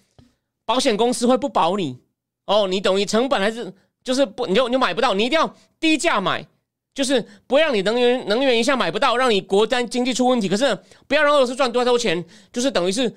[0.65, 1.99] 保险公司会不保你
[2.47, 3.75] 哦，你等于成本还是。
[4.05, 6.47] 就是不，你就你买不到，你一定要低价买，
[6.95, 10.49] 就是不会让你能源能源一下买不到，让你国单经济出问题。
[10.49, 13.11] 可是不要让俄罗斯赚多多钱，就是等于是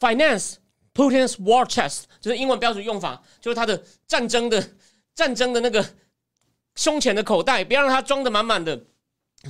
[0.00, 0.54] finance
[0.92, 4.62] Putin's war chest，就是英文标准用法，就是他的战争的
[5.14, 5.82] 战争的那个
[6.74, 8.84] 胸前的口袋，不要让它装的满满的，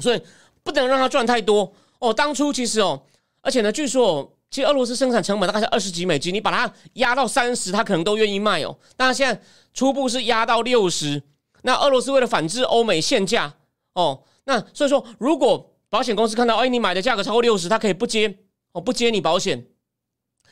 [0.01, 0.23] 所以
[0.63, 2.13] 不能让它赚太多哦。
[2.13, 3.03] 当初其实哦，
[3.41, 8.79] 而且呢，据说哦其实俄罗斯生产成本大概是二十几美金，你把它压到三十，他可能都愿意卖哦。
[8.97, 9.43] 但是现在。
[9.75, 11.23] 初步是压到六十，
[11.63, 13.55] 那俄罗斯为了反制欧美限价
[13.95, 18.37] 哦，那所以说如果保险公司看到哎你买的价格超过六十，他可以不接
[18.73, 19.67] 哦不接你保险，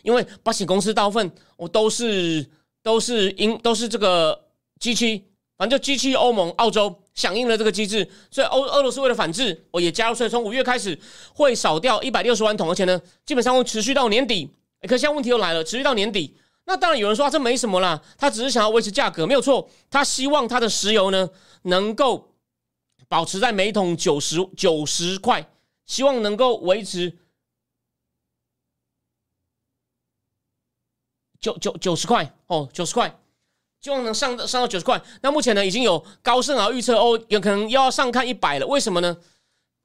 [0.02, 2.48] 因为保险公司大部分我都是
[2.82, 4.46] 都是因都是这个
[4.78, 5.22] G 七，
[5.58, 10.98] 反正就机器欧盟澳洲响应了这个机制，所以欧俄罗斯为了反制哦也加入，所以从五月开始
[11.34, 14.50] 会少掉一百六十万桶，而且呢基本上会持续到年底，
[14.88, 16.34] 可现在问题又来了，持续到年底。
[16.64, 19.68] 那当然有人说这没什么啦，他只是想要维持价格，没有错。
[19.90, 21.28] 他希望他的石油呢
[21.62, 22.32] 能够
[23.08, 25.50] 保持在每桶九十九十块，
[25.84, 27.18] 希望能够维持
[31.40, 33.19] 九九九十块哦，九十块，
[33.80, 35.00] 希望能上上到九十块。
[35.22, 38.66] 那目前呢已经有高盛啊预测哦，有可能要上看一百了。
[38.66, 39.16] 为什么呢？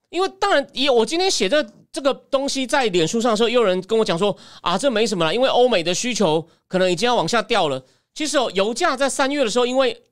[0.09, 1.65] 因为当然也我今天写的。
[1.95, 7.81] 这个东西在脸书上的时候，又有人跟我讲说啊，这没什么了，因为欧美的需求可能已经要往下掉了。
[8.13, 10.03] 其实哦，油价在三月的时候，因为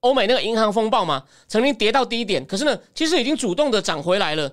[0.00, 4.52] 欧美那个银行风暴嘛，曾经跌到低点，可是呢，其实已经主动的涨回来了。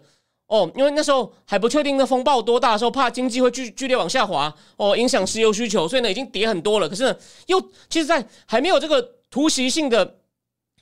[0.53, 6.87] 哦，因为那时候还不确定那风暴多大的时候，怕经济会剧剧烈往下滑，哦，影响石油需求，所以呢，已经跌很多了。
[6.87, 10.19] 可是呢，又其实，在还没有这个突袭性的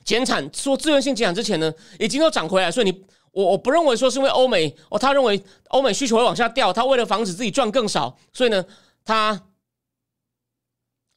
[0.04, 8.62] 减产，说自愿性减产之前呢，已经都涨回来，所以你我我不认为说是因为欧美哦，他认为欧美需求会往下掉，他为了防止自己赚更少，所以呢，
[9.06, 9.40] 他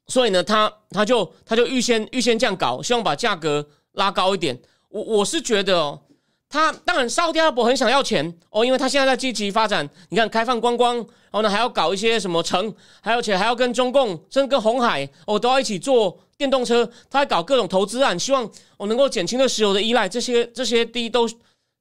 [0.07, 4.57] 所以呢，他他就他就预先预先这样搞，希望把价格拉高一点。
[4.87, 5.99] 我我是觉得哦，
[6.49, 16.19] 他当然沙特阿拉伯很想要钱哦，因为他现在在积极发展，你看开放观光，然后呢还要搞一些什么城，还有且还要跟中共甚至跟红海哦都要一起做。
[16.37, 20.09] 电动车，他还搞各种投资案，希望我能够减轻对石油的依赖。
[20.09, 21.25] 这些这些第一都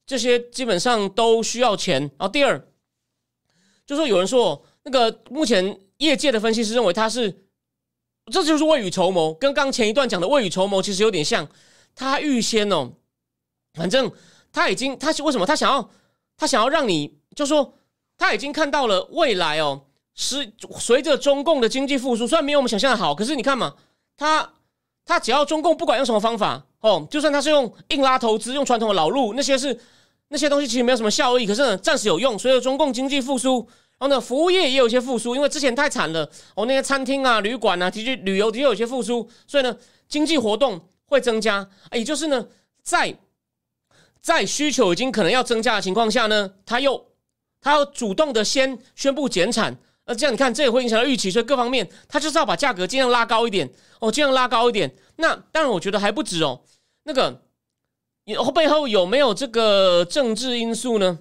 [0.07, 2.00] 这些基本上都需要钱。
[2.00, 2.64] 然后第二，
[3.85, 7.37] 就说有人说，那个目前业界的分析师认为他是，
[8.31, 11.48] 这就是未雨绸缪，跟刚前一段讲的未雨绸缪其实有点像。
[11.96, 12.92] 他预先哦，
[13.74, 14.11] 反正
[14.55, 15.90] 他已经他为什么他想要
[16.38, 17.75] 他想要让你就说
[18.17, 19.83] 他已经看到了未来哦，
[20.14, 23.75] 是随着中共的经济复苏，虽然没有我们想象的好，可是你看嘛。
[24.17, 24.49] 他
[25.05, 29.77] 他只要中共不管用什么方法哦，就算他是用硬拉投资，用传统的老路，那些是
[30.29, 32.38] 那些东西其实没有什么效益，可是呢暂时有用。
[32.38, 33.57] 随着中共经济复苏，
[33.99, 39.77] 然后呢服务业也有些复苏，因为之前太惨了哦，那些餐厅啊、旅馆啊，其实旅游的确有些复苏，所以呢
[40.09, 41.69] 经济活动会增加。
[41.90, 42.47] 也就是呢
[42.81, 43.12] 在
[44.25, 47.13] 在需求已经可能要增加的情况下呢，他又
[47.61, 49.77] 他要主动的先宣布减产。
[50.07, 54.91] 那这样你看，这也会影响到预期，所以各方面他就是要把价格尽量拉高一点哦，尽量拉高一点。
[55.17, 56.63] 那当然，我觉得还不止哦。
[57.03, 57.43] 那个
[58.39, 61.19] 后背后有没有这个政治因素呢？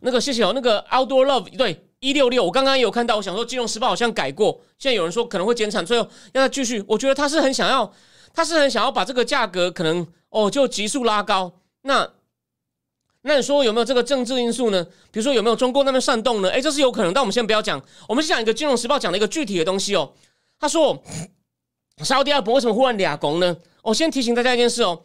[0.00, 0.50] 那个谢谢哦。
[0.52, 6.84] 那个 Outdoor Love 对一六六，我刚刚有看到，我想说《金融时报》好像改过，现在有人说可能会减产，最后让他继续。
[6.88, 7.92] 我觉得他是很想要，
[8.34, 11.52] 他是很想要把这个价格可能哦就急速拉高。
[11.86, 12.12] 那
[13.22, 14.84] 那你说有没有这个政治因素呢？
[15.10, 16.50] 比如说有没有中共那边煽动呢？
[16.50, 17.80] 哎，这是有可能，但我们先不要讲。
[18.08, 20.12] 我们先讲一个《金融时报》讲的一个具体的东西哦。
[20.58, 21.00] 他说，
[22.04, 23.56] 沙特阿拉伯为什么忽然俩拱呢？
[23.82, 25.02] 我先提醒大家一件事哦，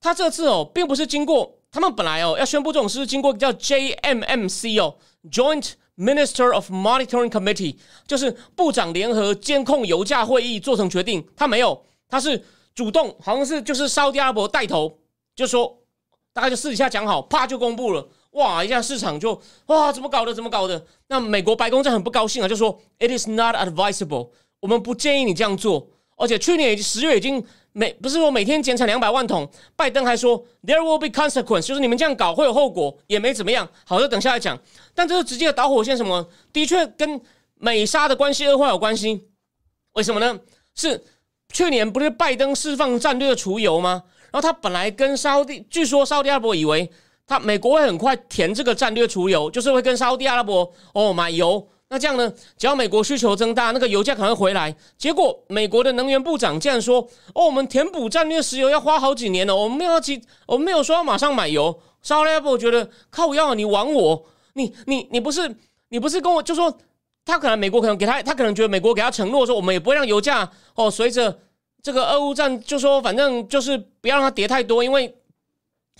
[0.00, 4.96] 他这次哦，并不是经过他们本来哦要宣布这种事，经过叫 JMMC 哦
[5.30, 11.26] ，Joint Minister of Monitoring Committee，就是部长联合监控油价会议做成决定。
[11.36, 14.98] 他没有，他是主动，好像是就是沙特阿拉伯带头，
[15.36, 15.77] 就说。
[16.38, 18.62] 大概就私底下讲好，啪就公布了，哇！
[18.64, 20.32] 一下市场就哇，怎么搞的？
[20.32, 20.86] 怎么搞的？
[21.08, 25.88] 那美国白宫在很不高兴啊，就说 It is not advisable，我们不建议你这样做。
[26.16, 33.68] 而且去年十月已经每不是说每天减产两百万桶，拜登还说 There will be consequence，就是你们这样搞会有后果，也没怎么样。
[33.84, 34.56] 好的，等下来讲。
[34.94, 36.24] 但这是直接的导火线，什么？
[36.52, 37.20] 的确跟
[37.56, 39.24] 美沙的关系恶化有关系。
[39.94, 40.38] 为什么呢？
[40.76, 41.02] 是
[41.52, 44.04] 去年不是拜登释放战略储油吗？
[44.30, 46.90] 然后他本来跟沙特，据说沙特阿拉伯以为
[47.26, 51.66] 他美国会很快填这个战略储油，就是会跟沙特阿拉伯哦买油。
[51.90, 54.76] 那这样呢，只要美国需求增大，那个油价可能会回来。
[54.98, 57.00] 结果美国的能源部长竟然说
[57.34, 65.56] ：“哦，我们填补战略石油要花好几年了，我们没有急，我们没有说要马上买油。”沙特阿拉伯觉得靠要你玩我，你你你不是
[65.88, 66.76] 你不是跟我就说
[67.24, 71.38] 他可能美国可能给他，他可能觉得美国给他承诺说我们也不会让油价哦随着。
[71.82, 75.14] 这个俄乌战就说，反正就是不要让它跌太多，因为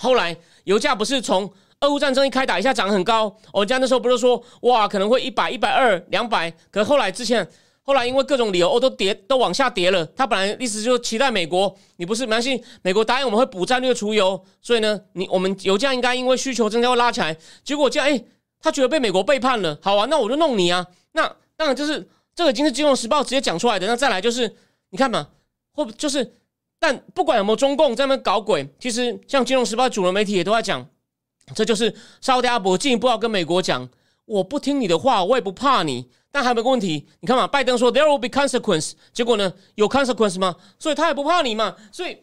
[0.00, 7.48] 后来油价不是从俄乌战争一开打一下涨很高，我家那时候不是说哇可能会一百、一百二、两百，可后来之前
[7.82, 10.04] 后来因为各种理由哦都跌都往下跌了。
[10.16, 17.34] 他本来意思就是期待美国，你不是没关系，美国答应我们会补战略储油，所以呢你我们油价应该因为需求增加会拉起来。
[17.62, 18.22] 结果这样哎，
[18.60, 20.84] 他觉得被美国背叛了，好啊，那我就弄你啊。
[21.12, 21.22] 那
[21.56, 23.86] 当然就是这个已经是金融时报直接讲出来的。
[23.86, 24.54] 那再来就是
[24.90, 25.28] 你看嘛。
[25.78, 26.32] 或就是，
[26.80, 30.84] 但不管有没有中共在那搞鬼，其实像《金融时报》主流媒体也都在讲，
[31.54, 33.88] 这就是沙特阿拉伯进一步要跟美国讲，
[34.24, 36.08] 我不听你的话，我也不怕你。
[36.32, 40.56] 但还有个问题，你看嘛，拜登说 there will be consequence，结果呢有 consequence 吗？
[40.80, 41.76] 所以他也不怕你嘛。
[41.92, 42.18] 所以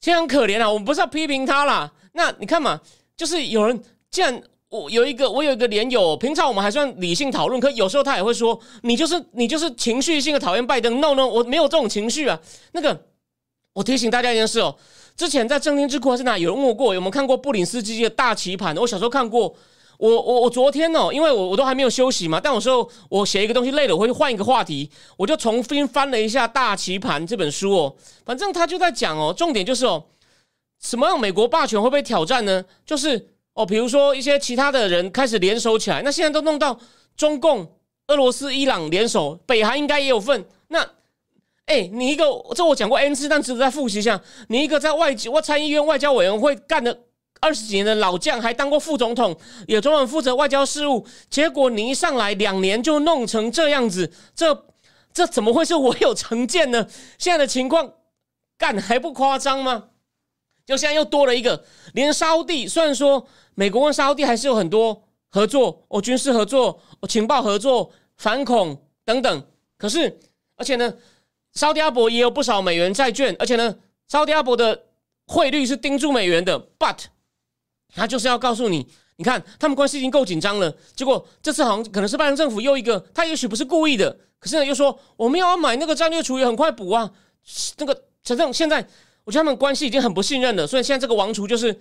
[0.00, 1.92] 其实很可怜啊，我们不是要批评他啦。
[2.14, 2.80] 那你看嘛，
[3.14, 4.42] 就是有人既然。
[4.72, 10.98] 我有一个，我有一个连友，平常我们还算理性讨论，可有时候他也会说，你就是你就是情绪性的讨厌拜登。
[10.98, 12.40] No No，我没有这种情绪啊。
[12.72, 12.98] 那个，
[13.74, 14.74] 我提醒大家一件事哦，
[15.14, 18.74] 之前在正天智库还是哪有人问我过，有没有看过布林斯基的大棋盘？
[18.78, 19.54] 我小时候看过。
[19.98, 27.94] 我我我昨天哦，因为我我都还没有休息嘛，但有时候我写一个东西累了，我会换一个话题，我就重新翻了一下《大棋盘》这本书哦。
[28.24, 30.02] 反正他就在讲哦，重点就是哦，
[30.82, 32.64] 什么样美国霸权会被挑战呢？
[32.86, 33.31] 就是。
[33.54, 36.78] 哦，比如说一些其他的人开始联手起来，那现在都弄到
[37.16, 37.70] 中共、
[38.06, 40.44] 俄罗斯、伊朗联手，北韩应该也有份。
[40.68, 40.80] 那，
[41.66, 44.20] 哎，你一个这我讲过 N 次，但值得再复习一下。
[44.48, 46.96] 你一个在外交、参议院外交委员会干了
[47.40, 49.36] 二十几年的老将，还当过副总统，
[49.66, 54.64] 也专门负责外交事务，结果你一上来两年就弄成这样子，这
[55.12, 56.88] 这怎么会是我有成见呢？
[57.18, 57.92] 现在的情况
[58.56, 59.90] 干还不夸张吗？
[60.64, 69.46] 就现在又多了一个，连沙地，虽然说美国跟沙地还是有很多合作，哦，军事合作，哦，情报合作，反恐等等，
[69.76, 70.20] 可是，
[70.56, 70.94] 而且呢，
[71.52, 74.84] 沙特阿伯也有不少美元债券，而且呢，沙特阿伯的
[75.26, 76.96] 汇率是盯住美元的，but
[77.94, 87.10] 他就是要告诉你，你看他们关系已经够紧张了，结果这次好像可能是拜登政府又一个，他也许不是故意的，可是呢又说我们要买那个战略储备，很快补啊，
[87.78, 88.86] 那个反正现在。
[89.24, 91.80] 我觉得他们关系已经很不信任了，所以现在这个王储就是，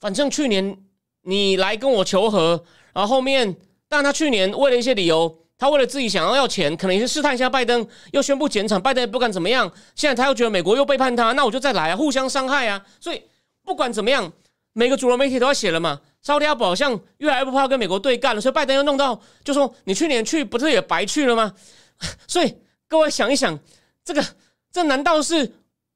[0.00, 0.76] 反正去年
[1.22, 3.56] 你来跟我求和，然后后面，
[3.88, 9.70] 但他去年为了一些理由，他为了自己想要要钱，可能也是试探一下拜登，又宣布减产，拜登也不敢怎么样。
[9.94, 12.84] 现在他又觉得美国又背叛他，那我就再来啊，互相伤害啊。
[12.98, 13.22] 所以
[13.62, 14.32] 不管怎么样，
[14.72, 16.00] 每个主流媒体都要写了嘛。
[16.22, 21.54] 沙特阿伯好像越来越不怕跟美国对干了，所以拜登又弄到就说你去年去不是也白去了吗？
[22.26, 22.56] 所以
[22.88, 23.56] 各位想一想，
[24.04, 24.24] 这个
[24.72, 25.52] 这难道是？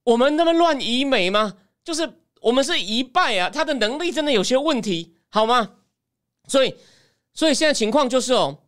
[0.09, 1.55] 我们那么乱移美吗？
[1.85, 5.73] 就是我们是一败啊，他的能力真的有些问题，好吗？
[6.47, 6.75] 所以，
[7.35, 8.59] 所以现在情况就是哦，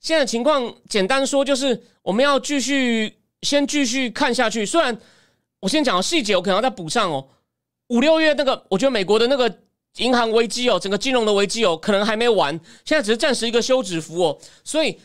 [0.00, 4.66] 现在情况简单说就是我们要继续先继续看下去。
[4.66, 4.98] 虽然
[5.60, 7.28] 我先讲细节，我可能要再补上哦。
[7.90, 9.60] 五六月那个，我觉得美国的那个
[9.98, 12.52] 银行危机哦，整个金融的危机哦，可能还没完，
[12.84, 14.36] 现在只是暂时一个休止符哦。
[14.64, 14.98] 所以。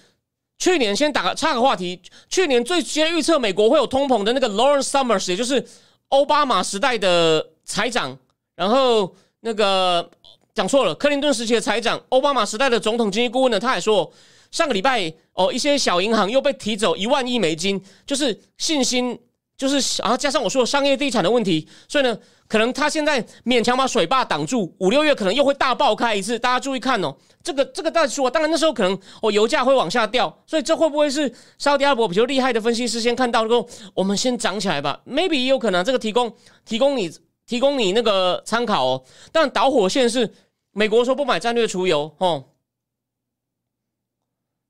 [0.60, 5.66] 去年先打个插个话题，去年最先预测美国会有通膨的那个 Lawrence Summers，也就是
[6.10, 8.18] 奥巴马时代的财长，
[8.56, 10.12] 然后那个
[10.54, 14.12] 讲错了，克林顿时期的财长，奥巴马时代的总统经济顾问呢，他还说
[14.52, 19.18] 上个礼拜哦，一些小银行又被提走一万亿美金，就是信心，
[19.58, 22.18] 就是然后加上我说商业地产的问题，所以呢。
[22.50, 27.16] 可能他现在勉强把水坝挡住，五六月可能又会大爆开一次，大家注意看哦。
[27.42, 36.36] 这个这个再说，当然那时候可能哦油价会往下掉，所以这会不会是沙特阿拉伯比较厉害的分析师先看到后，我们先涨起来吧？Maybe 也有可能，这个提供
[36.66, 37.10] 提供你
[37.46, 39.06] 提供你那个参考哦。
[39.32, 40.34] 但导火线是
[40.72, 42.46] 美国说不买战略储油哦，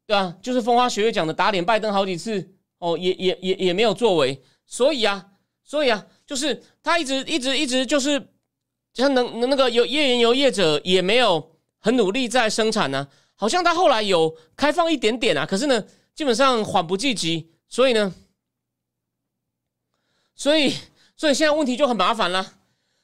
[0.05, 5.25] 对啊，就是风花雪月讲的打脸拜登好几次哦，也也也也没有作为，所以啊，
[5.69, 6.03] 所以啊。
[6.29, 8.23] 就是他一直一直一直就是，
[8.93, 18.13] 像能那个有页岩油业者也没有很努力在生产呢，好像他后来有开放一点点啊，可是呢，基本上缓不济急，所以呢，
[20.35, 20.71] 所以
[21.17, 22.53] 所以现在问题就很麻烦了。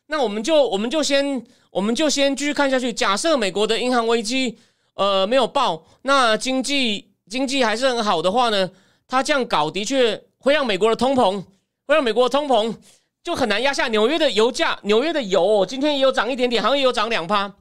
[0.06, 2.94] 那我们就我们就先我们就先继续看下去。
[2.94, 4.56] 假设美国的银行危机
[4.94, 8.70] 呃没有爆，那经济经济还是很好的话呢，
[9.08, 11.44] 他这样搞的确会让美国的通膨
[11.88, 12.76] 会让美国通膨。
[13.24, 17.52] 就很难压下纽约的油价，纽约的油哦今天也有涨一点点，好像也有涨两趴。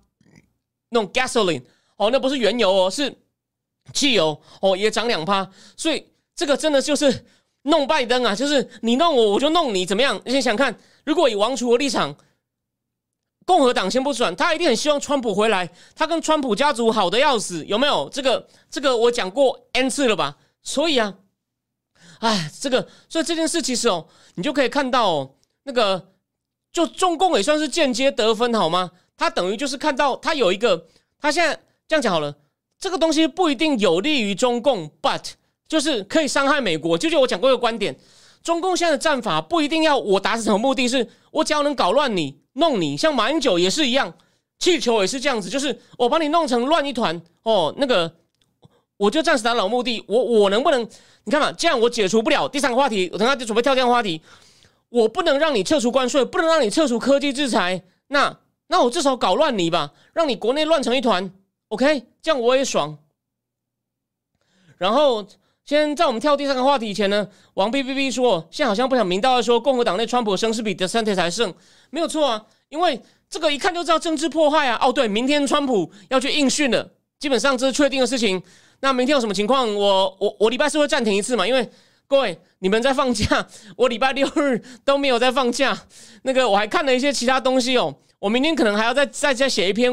[0.90, 1.62] 那种 gasoline
[1.96, 3.16] 哦，那不是原油哦，是
[3.94, 5.50] 汽油哦，也涨两趴。
[5.74, 6.06] 所以
[6.36, 7.24] 这个真的就是
[7.62, 10.20] 弄拜登啊，就是你弄我，我就弄你，怎么样？
[10.26, 12.14] 你先想看，如果以王储的立场，
[13.46, 18.06] 共和党先不转，他一定很希望川普回来，他跟川普家族好的要死，有没有？
[18.12, 20.36] 这个这个我讲过 n 次了吧？
[20.62, 21.14] 所以啊，
[22.20, 25.34] 哎，这个所以这件事其实哦，你就可以看到哦。
[25.64, 26.12] 那个，
[26.72, 28.90] 就中共也算是间接得分好吗？
[29.16, 30.86] 他等于就是看到他有一个，
[31.20, 32.36] 他现在这样讲好了，
[32.78, 35.22] 这个东西不一定有利于中共，but
[35.66, 36.98] 就是可以伤害美国。
[36.98, 37.96] 就就我讲过一个观点，
[38.42, 44.12] 中共现在的战法不一定要我达成什么目的，是我只要能搞乱你、弄你，像马英九也是一样，
[44.58, 48.14] 气球也是这样子，就是我把你弄成乱一团哦，那个
[48.96, 50.02] 我就暂时达到目的。
[50.06, 50.82] 我我能不能
[51.24, 51.50] 你看嘛？
[51.52, 54.20] 这样我解除不了第三个话题，我等下就准备跳这样话题。
[54.88, 61.32] 我不能让你撤除关税，不能让你撤除科技制裁，那那我至少搞乱你吧，让你国内乱成一团
[61.68, 62.96] ，OK，这样我也爽。
[64.78, 65.26] 然后，
[65.64, 71.52] 先在我们跳第三个话题以前呢，王 B B B 说，现在好像不想明道的说，共和党内川普声势比德桑特才胜，
[71.90, 74.78] 没有错啊，因为这个一看就知道政治迫害啊。
[74.80, 78.40] 哦，对，明天川普要去应讯了，基本上这是确定的事情。
[78.84, 79.74] 那明天有什么情况？
[79.74, 81.70] 我我我礼拜四会暂停一次嘛，因为。
[82.06, 85.86] 各位，你们在放假， 我礼拜六日都没有在放假。
[86.22, 89.90] 那个我还看了一些其他东西哦，我明天可能还要再再再写一篇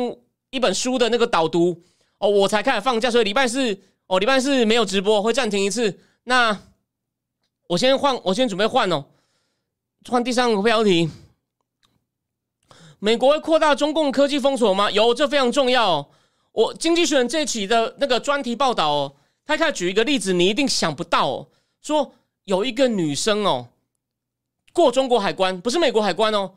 [0.49, 1.81] 一本书的那个导读
[2.17, 5.99] 哦，我才开始放假，所以礼拜四哦，礼拜四没有直播，会暂停一次。
[6.25, 6.55] 那
[7.69, 9.05] 我先换，我先准备换哦，
[10.09, 11.09] 换第三个标题：
[12.99, 14.91] 美国会扩大中共科技封锁吗？
[14.91, 16.09] 有，这非常重要。
[16.53, 21.47] 我经济学人这一期的那个专题报道哦，他开始举一个例子，你一定想不到哦。
[21.81, 23.69] 说有一个女生哦，
[24.73, 26.53] 过中国海关，不是美国海关哦，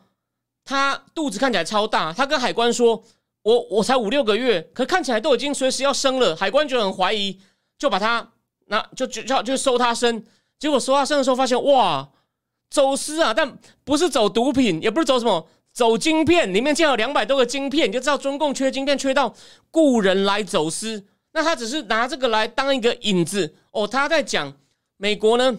[0.64, 3.02] 她肚子看起来超大，她跟海关说
[3.42, 7.38] ：“我我才五六个月，可看起来都已经随时要生了。”海关就很怀疑，
[7.78, 8.32] 就把她
[8.66, 10.24] 那就就就就收她生。
[10.58, 12.08] 结果收她生的时候，发现哇，
[12.70, 19.34] 走私啊，但不是走毒品，也不是走什么，走晶片，里面竟然有两百多个晶片，你就知道中共缺晶片缺到
[19.70, 21.04] 雇人来走私。
[21.32, 24.54] 那他只是拿这个来当一个引子哦，他在讲
[24.96, 25.58] 美国呢。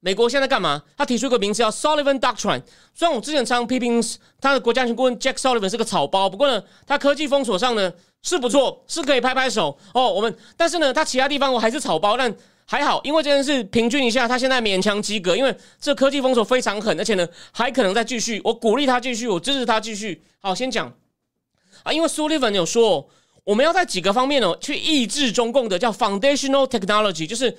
[0.00, 0.80] 美国现在干嘛？
[0.96, 2.62] 他提出一个名词叫 Sullivan Doctrine。
[2.94, 4.00] 虽然我之前常批评
[4.40, 10.08] 他的国家安全顾问 Jack Sullivan 是个草包，不过呢，他科技封锁上呢是不错，是可以拍拍手哦。
[10.08, 12.32] 我们但是呢，他其他地方我还是草包，但
[12.70, 15.34] 还好，因为这件事平均一下，他现在勉强及格。
[15.34, 18.38] 因为这科技封锁非常狠，而且呢还可能再继续。
[18.44, 20.22] 我鼓励他继续，我支持他继续。
[20.40, 20.92] 好，先讲
[21.82, 23.08] 啊，因为 Sullivan 有说，
[23.44, 27.56] 我们要在几个方面哦去抑制中共的叫 Foundational Technology，就是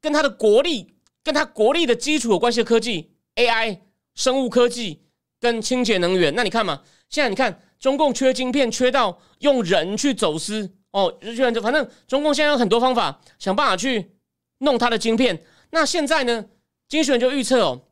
[0.00, 0.94] 跟他的国力。
[1.22, 3.80] 跟它国力的基础有关系的科技，AI、
[4.14, 5.02] 生物科技
[5.38, 6.34] 跟清洁能源。
[6.34, 6.80] 那你看嘛，
[7.10, 14.12] 现在你看中共缺晶片，缺到用人去走私哦，居然就反正中共现在有很多方法想办法去
[14.60, 15.44] 弄它的晶片。
[15.70, 16.46] 那现在呢，
[16.88, 17.82] 精选就预测哦，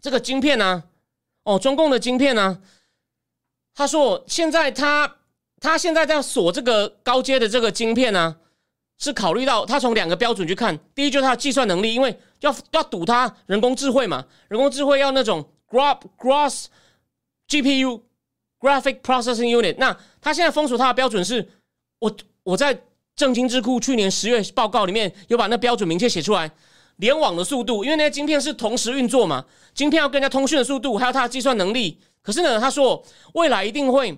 [0.00, 0.82] 这个晶片呢，
[1.44, 2.60] 哦，中共的晶片呢，
[3.74, 5.18] 他说现在他
[5.60, 8.38] 他现在在锁这个高阶的这个晶片呢。
[9.02, 16.66] 是考虑到他从两个标准去看，第一就是他的计算能力，因为要要赌他人工智慧嘛，人工智慧要那种 graph gross
[17.48, 18.02] GPU
[18.58, 19.76] graphic processing unit。
[19.78, 21.48] 那他现在封锁他的标准是，
[21.98, 22.78] 我我在
[23.20, 26.50] 正金智库去年十月报告里面有把那标准明确写出来，
[26.96, 29.44] 联网的速度，因为那些晶片是同时运作嘛，
[29.74, 32.00] 晶片要跟人家通讯的速度，还有它的计算能力。
[32.22, 33.04] 可是呢，他说
[33.34, 34.16] 未来一定会。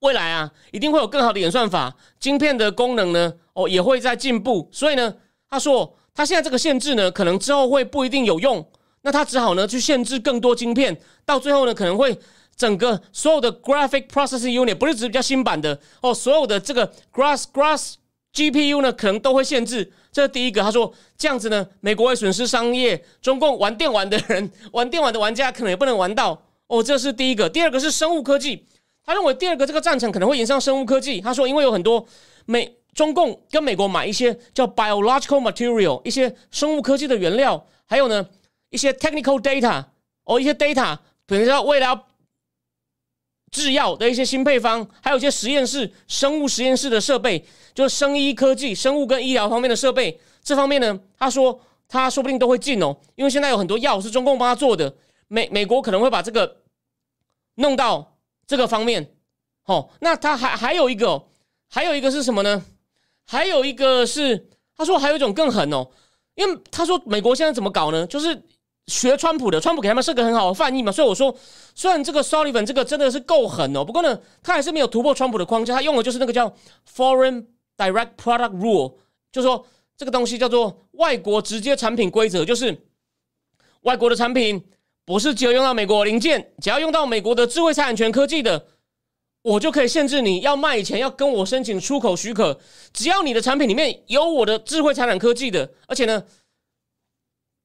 [0.00, 4.66] 未来啊，一定会有更好的演算法，晶片的功能呢，哦，也会在进步。
[4.72, 5.14] 所以呢，
[5.50, 8.66] 他说他现在这个限制呢，可能之后会不一定有用。
[9.02, 12.18] 那他只好呢去限制更多晶片，到最后呢，可能会
[12.56, 17.96] 整个所有的 graphic processing unit 不是指比较新版的哦，所有的这个 grass grass
[18.34, 19.92] GPU 呢，可能都会限制。
[20.12, 26.40] 这是第一个，他说这样子呢，美国会损失商业，中共玩电玩的人，玩电玩的玩家可能也不能玩到。
[26.66, 27.48] 哦，这是第一个。
[27.48, 28.64] 第二个是生物科技。
[29.04, 31.20] 他认为第二个这个战场可能会引上生物科技。
[31.20, 32.06] 他说，因为有很多
[32.46, 38.24] 美中共跟美国买一些叫 biological material 一些生物科技的原料，还有呢
[38.68, 39.84] 一些 technical data
[40.24, 42.04] 哦一些 data，比如说为了
[43.50, 47.44] 制药的一些新配方，还有一些实验室生物实验室的设备，
[47.74, 50.20] 就是生医科技、生物跟医疗方面的设备。
[50.42, 54.94] 这方面呢，他说他说不定都会进哦，因为现在有很多药是中共帮他做的，
[55.28, 56.58] 美美国可能会把这个
[57.56, 58.08] 弄到。
[58.46, 59.14] 这个方面，
[59.62, 61.28] 好，那他还还有一个，
[61.68, 62.64] 还有一个是什么呢？
[63.24, 65.88] 还有一个是，他说还有一种更狠哦，
[66.34, 68.04] 因为他说美国现在怎么搞呢？
[68.08, 68.42] 就是
[68.90, 70.92] 学川普的，川普给他们设个很好的翻译嘛。
[70.92, 71.34] 所以我说，
[71.74, 76.52] 虽然这个 Sullivan 这个真的是够狠哦，不过呢，他还是没有突破川普的框架，他用的就是那个叫
[76.94, 77.46] Foreign
[77.78, 78.94] Direct Product Rule，
[79.32, 79.64] 就说
[79.96, 82.76] 这个东西叫做外国直接产品规则，就是
[83.82, 84.62] 外国的产品。
[85.06, 88.64] 不是只有用到美国零件，只要用到美国的智慧财产权科技的，
[89.42, 92.60] 我就可以限制你要卖以前要跟我申请出口许可。
[92.92, 96.22] 只要你的产品里面有我的智慧财产科技的，而且呢，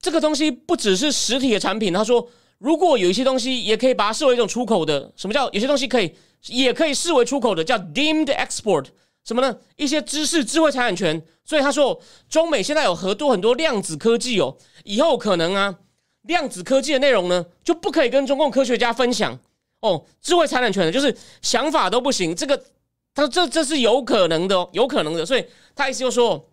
[0.06, 1.92] 这个东西不只是实体的产品。
[1.92, 2.30] 他说，
[2.60, 6.14] 如果有一些东西也可以把它视为一种出口的，什么叫有些东西可以
[6.46, 8.86] 也可以视为出口的，叫 deemed export？
[9.24, 9.58] 什么呢？
[9.78, 11.20] 一些知识智慧财产权。
[11.44, 12.00] 所以他说，
[12.30, 15.76] 中美现在有合作很多量子科技哦，以后可能啊。
[16.22, 19.40] 量子科技的内容呢，就不可以跟中共科学家分享
[19.82, 20.06] 哦。
[20.22, 22.36] 智慧财产权的，就是想法都不行。
[22.36, 22.64] 这个，
[23.16, 25.26] 他说这这是有可能的，有可能的。
[25.26, 25.44] 所以
[25.76, 26.48] 他意思就说，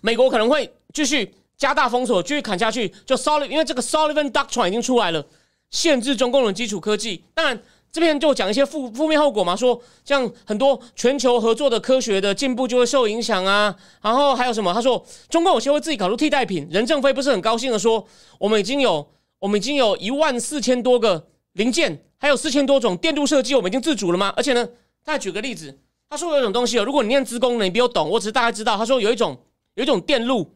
[0.00, 2.88] 美国可能会继续加大封锁，继续砍下去。
[3.04, 5.26] 就 Sullivan，因为这个 Sullivan Doctrine 已经出来了，
[5.70, 7.24] 限制中共的基础科技。
[7.34, 7.60] 当然。
[7.90, 14.74] 这边就讲一些负负面后果嘛，说像很多全球合作的科学的进步就会受影响啊，然后还有什么？
[14.74, 16.68] 他说中共有些会自己搞出替代品。
[16.70, 18.06] 任正非不是很高兴的说，
[18.38, 24.34] 我们已经有我们已经有一万四千多个零件，还有四千多种电路设计，我们已经自主了吗？
[24.36, 24.68] 而且呢，
[25.02, 25.78] 他举个例子，
[26.10, 28.76] 他说有一种东西哦，如果你念资工的，你比我懂，我只是大概知道。
[28.76, 29.34] 他说有一种
[29.76, 30.46] 有一种电路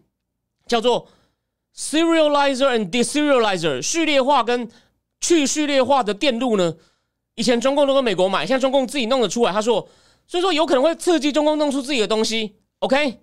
[0.73, 1.07] 叫做
[1.77, 4.71] serializer and deserializer，序列化跟
[5.21, 6.75] 去序列化的电路呢。
[7.35, 9.53] 以前中共都跟美国买，现在中共自己弄得出来。
[9.53, 9.87] 他说，
[10.27, 12.57] 所以说有可能会刺激中共弄出自己的东西。
[12.79, 13.21] OK，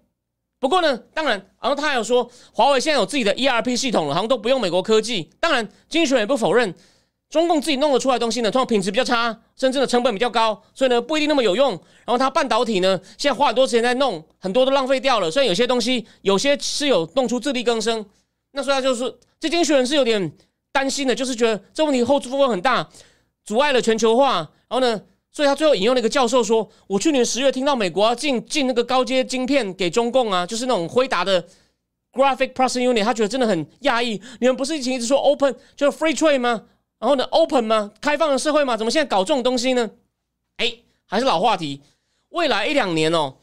[0.60, 5.32] 不过呢，当然，然后他还有说，华为现在有自己的 ERP 系统了，好像都不用美国科技。
[5.40, 6.74] 当然，经济学也不否认，
[7.30, 11.72] 中共自己弄得出来东西呢，通常品质比较差，甚至的成本比较高，所以呢不一定那么有用。
[11.72, 15.30] 然后它半导体呢，现在花很多时间在弄，很多都浪费掉了。
[15.30, 18.06] 虽然有些东西有些是有弄出自力更生，
[18.54, 19.04] 那所以他就是，
[19.40, 20.32] 这经济学人是有点
[20.72, 22.90] 担心的，就是觉得这问题后置部分很大。
[23.46, 24.36] 阻碍了全球化，
[24.68, 25.02] 然后呢？
[25.32, 31.44] 所以他最后引用了一个教授说：“我去年十月听到美国进进那个高阶晶片给中共啊，就是那种辉达的
[32.12, 34.20] graphic processing unit，他觉得真的很讶异。
[34.40, 36.64] 你们不是以前一直说 open 就是 free trade 吗？
[37.00, 37.92] 然后呢，open 吗？
[38.02, 38.76] 开放的社会吗？
[38.76, 39.90] 怎么现在搞这种东西呢？
[40.58, 40.74] 哎，
[41.06, 41.82] 还是老话题，
[42.30, 43.36] 未来一两年哦，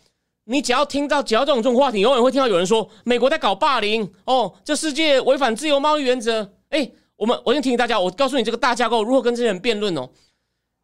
[0.45, 6.53] 你只要听到只要这种这种话题，永远会听到有人说美国在搞霸凌哦，这世界违反自由贸易原则。
[6.69, 10.11] 哎，我们我先提醒大家，我告诉你这个大架构如何跟这些人辩论哦。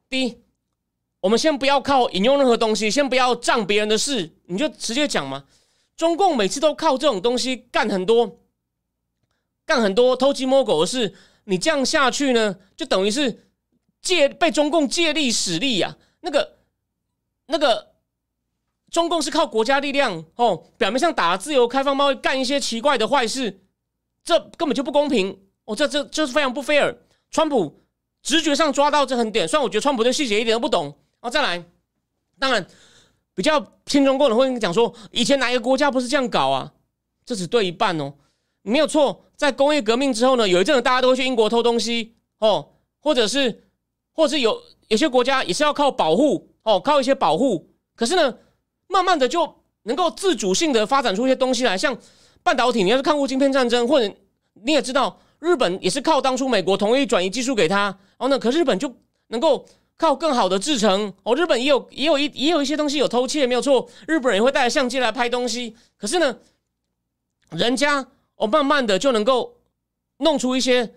[0.09, 0.39] 第一，
[1.20, 5.45] 我们先不要靠引用任何东西，先不要仗别人的事，你就直接讲嘛。
[5.95, 8.39] 中共每次都靠这种东西干很多，
[9.66, 11.14] 干很多偷鸡摸狗的事。
[11.45, 13.49] 你这样下去呢，就等于是
[14.01, 15.97] 借被中共借力使力呀。
[16.20, 16.59] 那个
[17.47, 17.93] 那个
[18.90, 23.61] 中共是靠国家力量哦，表面上打自由开放贸易，干一些奇怪的坏事，
[24.24, 25.74] 这根本就不公平哦。
[25.74, 26.97] 这这这是非常不 fair。
[27.30, 27.82] 川普
[28.22, 30.97] 直觉上抓到这很点，虽然我觉得川普对细节一点都不懂。
[31.20, 31.64] 哦再来，
[32.38, 32.66] 当然。
[33.34, 36.70] 比较亲中共的会跟你讲说，以前哪一个国家不是这样搞啊？
[37.24, 38.12] 这只对一半哦，
[38.61, 39.24] 没有错。
[39.43, 42.64] 在工业革命之后呢，有一阵子大家都会去英国偷东西哦，
[43.01, 43.64] 或者是，
[44.12, 47.68] 或者是有有些国家也是要靠保护哦，靠一些保护。
[47.97, 48.32] 可是呢，
[48.86, 51.99] 慢慢的就能够自主性的发展出一些东西来，像
[52.45, 52.84] 半导体。
[52.84, 54.14] 你要是看过晶片战争，或者
[54.62, 58.95] 你也知道，日本也是靠当初美国同意转移技术给他，然后呢，可是日本就
[59.26, 59.66] 能够。
[59.99, 63.88] 靠更好的制成哦，日本也有也有一也有一些东西有偷窃，没有错。
[64.09, 66.36] 日本人也会带着相机来拍东西，可是呢，
[67.51, 68.05] 人家
[68.43, 69.57] 哦，慢慢的就能够
[70.18, 70.95] 弄出一些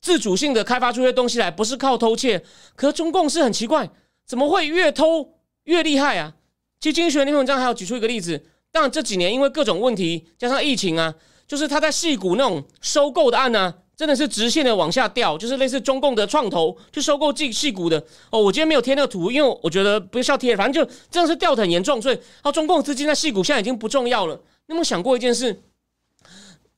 [0.00, 2.44] 自主性的开发出一些东西来，不是靠偷窃。
[2.76, 3.90] 可中共是很奇怪，
[4.24, 6.34] 怎么会越偷越厉害啊？
[6.78, 11.14] 其实经济学那篇文章还有举出一个例子，当然这几年因为各种问题加上疫情啊，
[11.46, 13.74] 就是他在戏股那种收购的案呢。
[14.00, 18.40] 真的是直线的往下掉，就是类似中共的创投去收购细细股的哦。
[18.40, 22.00] 我今天没有贴那个图，因为我觉得不需要贴，反正就真的是掉的很严重。
[22.00, 24.34] 所以，啊，中共资金在细股现在已经不重要了。
[24.34, 25.62] 你有没有想过一件事？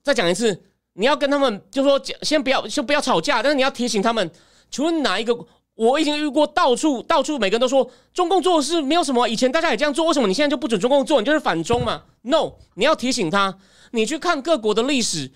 [0.02, 0.62] 再讲一次，
[0.94, 4.30] 你要跟他们就说，先不要，先不要吵架，但是你要提醒他们，
[4.70, 5.36] 请问哪一个？
[5.74, 11.18] 我已经遇过到处到处，每个人都说中共做事没有什么，以前大家也这样做，为什么你现在就不准中共做？
[11.18, 13.58] 你就是反中嘛？No，你要提醒他，
[13.92, 15.32] 你去看各国的历史。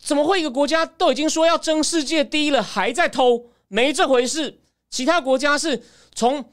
[0.00, 3.46] 怎么会一个国家都已经说要争世界第一了，还在偷？
[3.66, 4.60] 没这回事。
[4.90, 5.82] 其他国家是
[6.14, 6.44] 从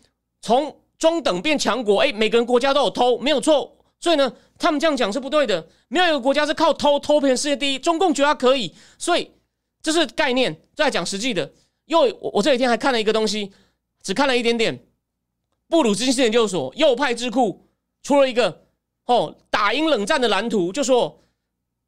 [0.41, 3.77] 从中等变强国，哎，每个人国家都有偷，没有错。
[4.01, 5.65] 所以呢，他们这样讲是不对的。
[5.87, 7.79] 没有一个国家是靠偷偷变世界第一。
[7.79, 9.31] 中共觉得可以，所以
[9.81, 10.59] 这是概念。
[10.75, 11.53] 再讲实际的，
[11.85, 13.53] 因为我我这几天还看了一个东西，
[14.01, 14.83] 只看了一点点。
[15.69, 17.69] 布鲁金斯研究所右派智库
[18.03, 18.65] 出了一个
[19.05, 21.23] 哦打赢冷战的蓝图，就说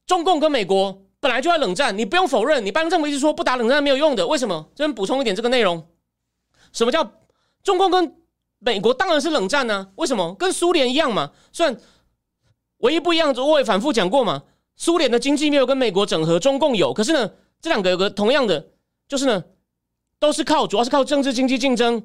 [0.06, 1.02] 中共跟美国。
[1.20, 2.66] 本来就在冷战，你不用否认。
[2.66, 4.70] 你拜登政府一直说不打冷战没有用的，为什么？
[4.76, 5.88] 这边补充一点这个内容：
[6.74, 7.14] 什么叫
[7.64, 8.18] 中共跟
[8.60, 9.90] 美国当然是冷战呢？
[9.96, 10.36] 为什么？
[10.36, 11.32] 跟苏联一样嘛。
[11.54, 11.80] 虽然
[12.84, 14.44] 唯一不一样，我也反复讲过嘛。
[14.76, 16.94] 苏联的经济没有跟美国整合，中共有。
[16.94, 17.32] 可是呢，
[17.62, 18.68] 这两个有个同样的，
[19.08, 19.44] 就是呢，
[20.20, 22.04] 都是靠主要是靠政治经济竞争。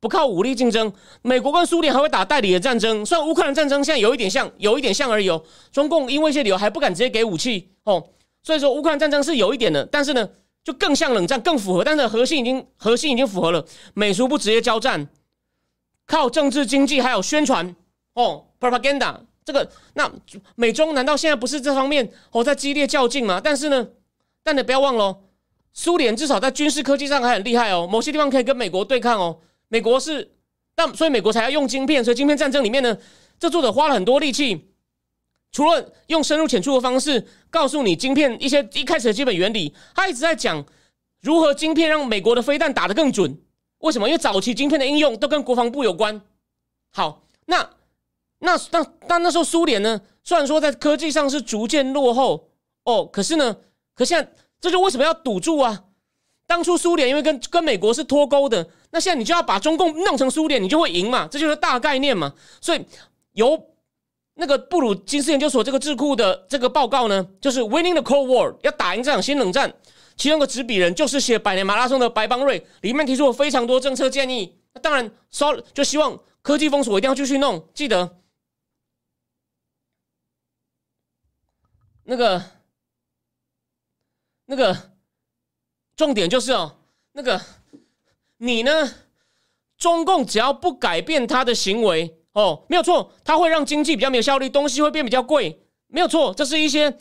[0.00, 0.90] 不靠武力竞争，
[1.20, 3.04] 美国跟苏联还会打代理的战争。
[3.04, 5.44] 虽然乌克兰战争现在有一点像，有一点像而已哦。
[5.70, 8.02] 中共因为一些理由还不敢直接给武器哦。
[8.42, 10.26] 所以说乌克兰战争是有一点的，但是呢，
[10.64, 11.84] 就更像冷战，更符合。
[11.84, 15.06] 但是核心已经核心已经符合了，美苏不直接交战，
[16.06, 17.76] 靠政治经济还有宣传
[18.14, 19.68] 哦，propaganda 这个。
[19.94, 20.10] 那
[20.54, 23.40] 美中难道现在不是这方面哦在激烈较劲吗？
[23.42, 23.88] 但是呢，
[24.42, 25.20] 但你不要忘了，
[25.72, 29.38] 苏联至少在军事科技上还很厉害哦，某些地方可以跟美国对抗哦。
[29.68, 30.32] 美国是，
[30.74, 32.96] 但所以美国才要用晶片，所以晶片战争里面呢，
[33.38, 34.66] 这作者花了很多力气。
[35.52, 40.64] 除了用深入浅出的方式告诉你晶片一些一开始的基本原理，他一直在讲
[41.22, 43.36] 如何晶片让美国的飞弹打得更准。
[43.78, 44.08] 为什么？
[44.08, 46.20] 因为早期晶片的应用都跟国防部有关。
[46.92, 47.68] 好，那
[48.40, 50.00] 那那但那时候苏联呢？
[50.22, 52.50] 虽然说在科技上是逐渐落后
[52.84, 53.56] 哦，可是呢，
[53.94, 55.84] 可现在这就为什么要堵住啊？
[56.46, 61.28] 当初苏联因为跟跟美国是脱钩的，那现在你就要把中共弄成苏联，你就会赢嘛？
[61.30, 62.34] 这就是大概念嘛。
[62.60, 62.84] 所以
[63.32, 63.62] 由
[64.34, 69.72] 那个布鲁金斯研究所这个智库的这个报告呢，就是 Winning the Cold War，要打赢这场新冷战。
[70.16, 74.54] 其中的执笔人就是写百年马拉松的白邦瑞，里面提出了非常多政策建议。
[74.74, 77.62] 那当然，说就希望科技封锁一定要继续弄。
[77.72, 78.16] 记得
[82.10, 82.42] 那个
[84.46, 84.76] 那个
[85.94, 86.76] 重点就是哦，
[87.12, 87.40] 那个
[88.38, 88.92] 你呢，
[89.78, 92.16] 中共只要不改变他的行为。
[92.32, 96.34] 哦，没有错，他会让经济比较没有效率，东西会变比较贵，没有错。
[96.34, 96.96] 这是一些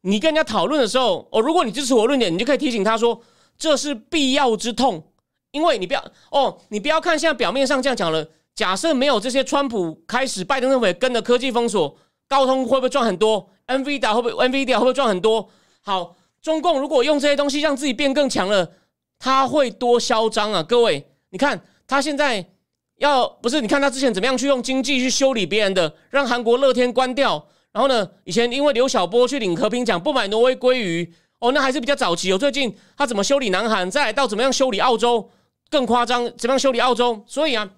[0.00, 3.22] 你跟人家讨论的时候，哦，如果你支持我论点，你就可以提醒他说，
[3.58, 5.12] 这是必要之痛，
[5.50, 8.26] 因为你不要哦，你不要看现在表面上这样讲了。
[8.54, 15.48] 假设没有这些，川普开始，拜登政府跟着科技封锁，高通会不会赚很多？NVIDIA 会不会 NVIDIA 会不会赚很多？
[15.82, 18.72] 好，中共如果用这些东西让自己变更强了，
[19.18, 20.62] 他会多嚣张啊！
[20.62, 22.44] 各位，你看他现在
[22.96, 32.38] 要不是你看他之前怎么样去用经济去修理别人的，让韩国乐天关掉，然后呢，以前因为刘晓波去领和平奖不买挪威鲑鱼，哦，那还是比较早期哦。
[32.38, 35.30] 最近他怎么修理南韩，再到怎么样修理澳洲，
[35.70, 37.24] 更夸张，怎么样修理澳洲？
[37.26, 37.70] 所以啊，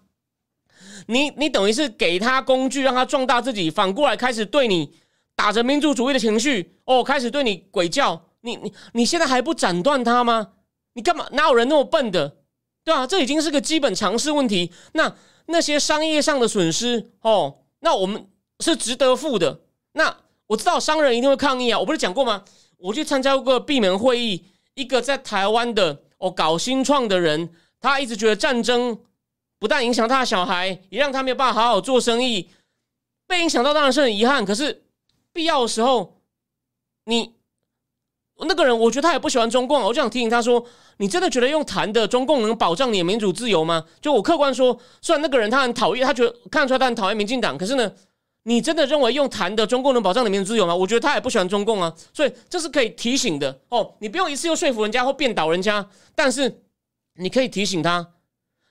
[1.06, 4.92] 你你等于是给他工具让他壮大自己，反过来开始对你。
[5.40, 10.48] 打着民族主义的情绪哦，开始对你鬼叫，你你你现在还不斩断他吗？
[10.92, 11.26] 你干嘛？
[11.32, 12.36] 哪有人那么笨的？
[12.84, 13.06] 对吧？
[13.06, 14.70] 这已经是个基本常识问题。
[14.92, 15.16] 那
[15.46, 18.26] 那些商业上的损失哦，那我们
[18.58, 19.62] 是值得付的。
[19.92, 20.14] 那
[20.48, 21.78] 我知道商人一定会抗议啊！
[21.78, 22.44] 我不是讲过吗？
[22.76, 27.48] 我去参加过闭门会议，一个在台湾的哦搞新创的人，
[27.80, 28.98] 他一直觉得战争
[29.58, 32.50] 不但影响他的小孩，也让他没有办法好好做生意，
[33.26, 34.44] 被影响到当然是很遗憾。
[34.44, 34.82] 可是。
[35.32, 36.20] 必要的时候，
[37.04, 37.34] 你
[38.42, 39.82] 那个人，我觉得他也不喜欢中共。
[39.82, 40.64] 我就想提醒他说
[40.96, 47.92] ：“你真的觉得用谈的中共能保障你的民主自由吗？”就我客观说，虽然那个人他很讨厌，他觉得看出来他很讨厌民进党，可是呢，
[48.44, 50.74] 你真的认为用谈的中共能保障你民主自由吗？
[50.74, 53.94] 我觉得他也不喜欢中共啊，所以这是可以提醒的哦。
[53.98, 56.62] 你不用一次又说服人家或变倒人家，但是
[57.16, 58.14] 你可以提醒他：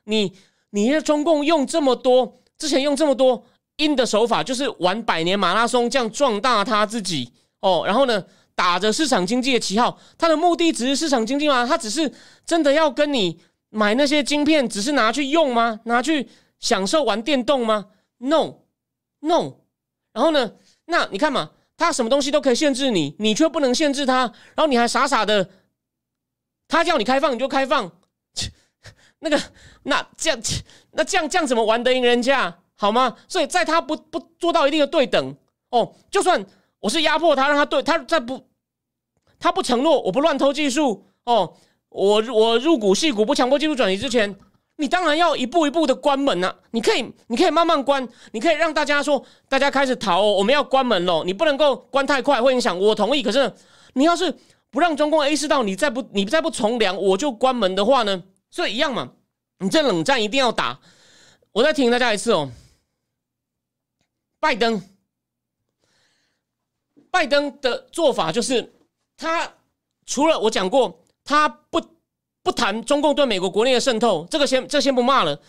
[0.05, 0.33] 你
[0.71, 3.45] 你的中共用这么多，之前用这么多。
[3.79, 7.83] 硬的手法就是玩百年马拉松，这样壮大他自己哦。
[7.85, 8.23] 然后呢，
[8.55, 11.65] 打着市场经济的旗号，他的目的只是市场经济吗？
[11.67, 12.11] 他只是
[12.45, 15.79] 真的要跟你买那些晶片，只是拿去用吗？
[15.85, 17.87] 拿去享受玩电动吗
[18.19, 19.53] ？No，No。
[20.13, 20.51] 然后呢，
[20.85, 24.21] 那你看嘛，他什么东西都可以限制你，你却不能限制他。
[24.55, 25.49] 然后你还傻傻的，
[26.67, 27.89] 他叫你开放你就开放，
[28.33, 28.51] 切
[29.19, 29.39] 那个
[29.83, 30.39] 那这样
[30.91, 32.59] 那这样这样怎么玩得赢人家？
[32.81, 33.13] 好吗？
[33.27, 35.35] 所以在他不不做到一定的对等
[35.69, 36.45] 哦，就算
[36.79, 38.47] 我是压迫他，让他对他在不
[39.37, 41.53] 他不承诺，我不乱偷技术哦，
[41.89, 44.33] 我我入股细股不强迫技术转移之前，
[44.77, 46.55] 你当然要一步一步的关门呐。
[46.71, 51.25] 你可以你可以慢慢关，你可以让大家说大家开始逃，我们要关门喽。
[51.25, 52.79] 你不能够关太快，会影响。
[52.79, 53.51] 我同意，可是
[53.93, 54.33] 你要是
[54.71, 58.23] 不让中共 A 识到你再不你再不从良，我就关门的话呢？
[58.49, 59.09] 所以一样嘛，
[59.59, 60.79] 你这冷战一定要打。
[61.51, 62.49] 我再提醒大家一次哦。
[64.39, 64.81] 拜登，
[67.11, 68.73] 拜登的做法就是，
[69.17, 69.53] 他
[70.05, 71.81] 除了我讲过，他不
[72.41, 75.39] 不谈中共对美国国内的渗透，这个先这先不骂了。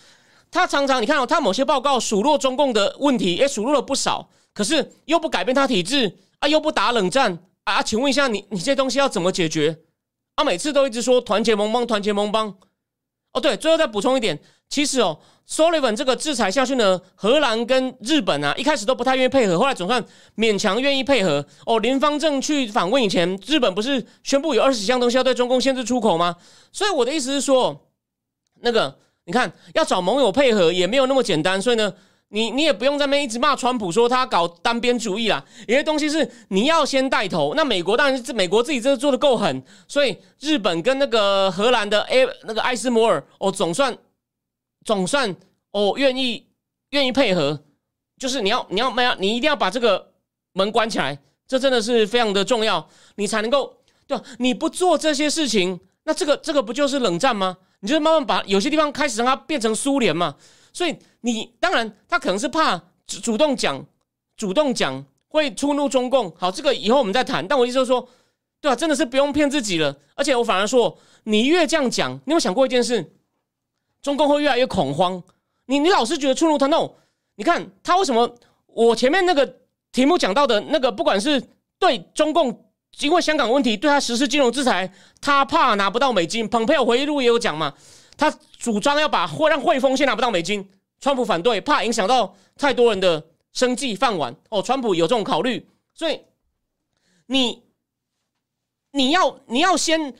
[0.50, 7.80] 他常常你看哦，他某些报告数落中共的问题，也数落了不少，可是又不改变他体制啊，又不打冷战啊。
[7.80, 9.78] 请问一下，你你这东西要怎么解决？
[10.34, 12.58] 啊，每次都一直说团结盟邦，团结盟邦。
[13.32, 20.02] 哦，对，最后再补充一点，其实哦，Sullivan 这个制裁下去呢，荷兰跟日本啊，一开始都不太愿意配合，后来总算
[20.36, 21.44] 勉强愿意配合。
[21.66, 26.36] 哦，林方正去访问以前，日本不是宣布有二十几项东西要对中共限制出口吗？
[26.72, 27.88] 所以我的意思是说，
[28.60, 28.96] 那个
[29.26, 31.92] 你看，要找盟友配合也没有那么简单，所以呢。
[32.32, 37.54] 你你也不用在那边一直骂川普说他搞单边主义啦，有些东西是你要先带头。
[37.56, 43.92] 那美国当然是美国自己这做的够狠，所以日本跟那个荷兰的埃那个艾斯摩尔哦，总算
[44.84, 45.34] 总算
[45.72, 46.46] 哦愿意
[46.90, 47.62] 愿意配合，
[48.18, 50.12] 就是你要你要没有你一定要把这个
[50.52, 53.76] 门关起来，这真的是非常的重要，你才能够
[54.06, 54.24] 对吧？
[54.38, 57.58] 你不做这些事情，那这个这个不就是冷战吗？
[57.80, 60.36] 你就慢慢把有些地方开始让它变成苏联嘛，
[60.72, 60.96] 所以。
[61.22, 63.84] 你当然，他可能是怕主主动讲，
[64.38, 66.34] 主动讲会触怒中共。
[66.34, 67.46] 好，这个以后我们再谈。
[67.46, 68.08] 但我意思就是说，
[68.58, 69.94] 对啊，真的是不用骗自己了。
[70.14, 73.12] 而且我反而说，你越这样讲，你有想过一件事？
[74.02, 75.22] 中共会越来越恐慌。
[75.66, 76.90] 你你老是觉得触怒他，no？
[77.36, 78.34] 你看他为什么？
[78.66, 79.56] 我前面那个
[79.92, 81.42] 题目讲到的那个，不管是
[81.78, 82.70] 对中共
[83.00, 86.48] 因为香港问题对他实施金融制裁，他怕拿不到美金。
[86.48, 87.74] 蓬佩奥回忆录也有讲嘛，
[88.16, 90.68] 他主张要把汇让汇丰先拿不到美金。
[91.00, 94.60] 川普反对，怕影响到太多人的生计饭碗哦。
[94.60, 96.20] 川普有这种考虑，所以
[97.26, 97.62] 你
[98.92, 100.14] 你要你要先，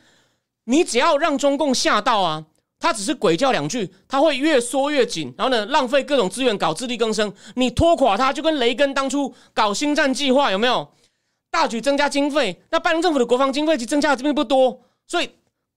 [0.65, 2.47] 你只要让中共吓到啊，
[2.81, 7.33] 他只是鬼叫两句，他会越缩越紧，然后呢，浪费各种资源搞自力更生。
[7.55, 10.93] 你拖垮他，就跟雷根当初搞星战计划有没有？
[11.53, 15.31] 大举增加经费，那拜登政府的国防经费其实增加的并不多，所以。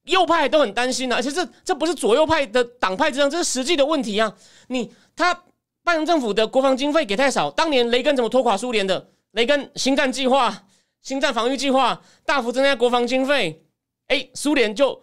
[0.05, 4.35] 右派都很担心啊，而且这这不是左右派的党派之争，这是实际的问题啊！
[4.67, 5.33] 你他
[5.81, 9.07] 拜登政府的国防经费给太少，当年雷根怎么拖垮苏联的？
[9.31, 10.65] 雷根星战计划、
[11.01, 13.63] 星战防御计划大幅增加国防经费，
[14.07, 15.01] 哎，苏联就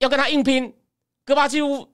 [0.00, 0.74] 要跟他硬拼。
[1.24, 1.88] 戈巴契夫，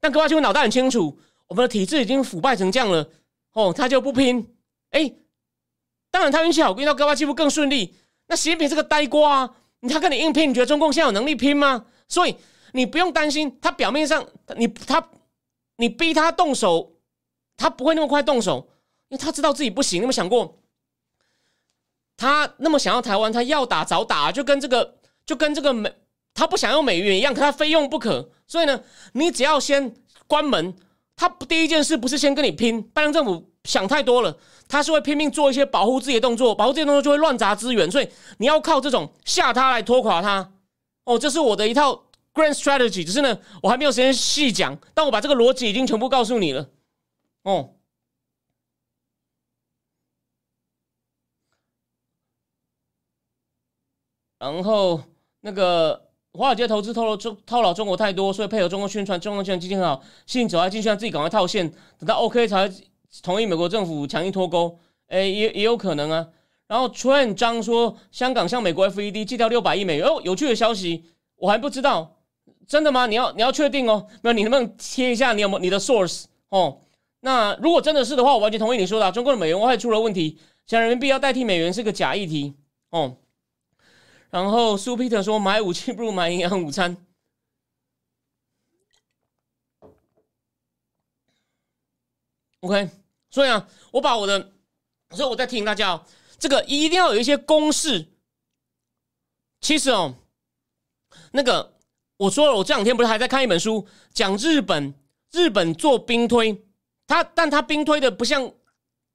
[0.00, 3.10] 但戈巴契夫脑袋很清楚，我们的体制已经腐败成这样了，
[3.52, 4.54] 哦，他就不拼。
[4.90, 5.12] 哎，
[6.10, 7.96] 当然他运气好，遇到戈巴契夫更顺利。
[8.26, 9.54] 那习近平是个呆瓜，啊，
[9.88, 11.86] 他跟你硬拼，你觉得中共现在有能力拼吗？
[12.08, 12.36] 所以
[12.72, 14.26] 你不用担心，他表面上
[14.56, 15.10] 你他
[15.76, 16.96] 你逼他动手，
[17.56, 18.68] 他不会那么快动手，
[19.08, 19.98] 因为他知道自己不行。
[19.98, 20.58] 你有没有想过，
[22.16, 25.92] 他那么想要台湾，他要打早打，就跟这个就跟这个美
[26.34, 28.30] 他不想用美元一样，可他非用不可。
[28.46, 28.82] 所以呢，
[29.12, 29.94] 你只要先
[30.26, 30.76] 关门，
[31.16, 34.36] 他第一件事不是先跟你拼，拜登政府想太多了。
[34.66, 38.08] 他是会拼命做一些保护自己的动作，保护自己的动作就会乱砸资源，所以
[38.38, 40.52] 你要靠这种吓他来拖垮他。
[41.04, 46.70] 哦，这是我的一套 grand strategy，只是呢，我还没有时间细讲，但我把这个逻辑已经全部告诉你了。
[47.42, 47.74] 哦，
[54.38, 55.02] 然后
[55.40, 61.68] 那个华尔街投资透露中套牢中国太多，所以配合中国宣传，中国现在基金很好，信走在进去，让自己赶快套现，
[61.98, 62.70] 等到 OK 才。
[63.22, 64.76] 同意美国政府强硬脱钩，
[65.06, 66.26] 哎，也也有可能啊。
[66.66, 70.04] 然后传张说，香港向美国 FED 借掉六百亿美元。
[70.04, 71.04] 哦，有趣的消息，
[71.36, 72.16] 我还不知道，
[72.66, 73.06] 真的吗？
[73.06, 74.08] 你要你要确定哦。
[74.22, 76.80] 那你能不能贴一下你有没你的 source 哦？
[77.20, 82.54] 那如果真的是的话，我完全同意你说的，中国的美元外汇出了问题，想人民币要代替美元是个假议题
[82.90, 83.16] 哦。
[84.34, 86.96] 然后苏 Peter 说，买武器不如买营养午餐。
[92.62, 92.90] OK。
[93.30, 94.52] 所以啊，我把我的，
[95.10, 96.04] 所以我在提醒大家哦，
[96.36, 98.08] 这个一定要有一些公式。
[99.60, 100.16] 其实哦，
[101.30, 101.76] 那个
[102.16, 104.92] 我说了，我这两天不是还在看一本书，讲日本
[105.30, 106.60] 日本做兵推，
[107.06, 108.52] 他但他兵推的不像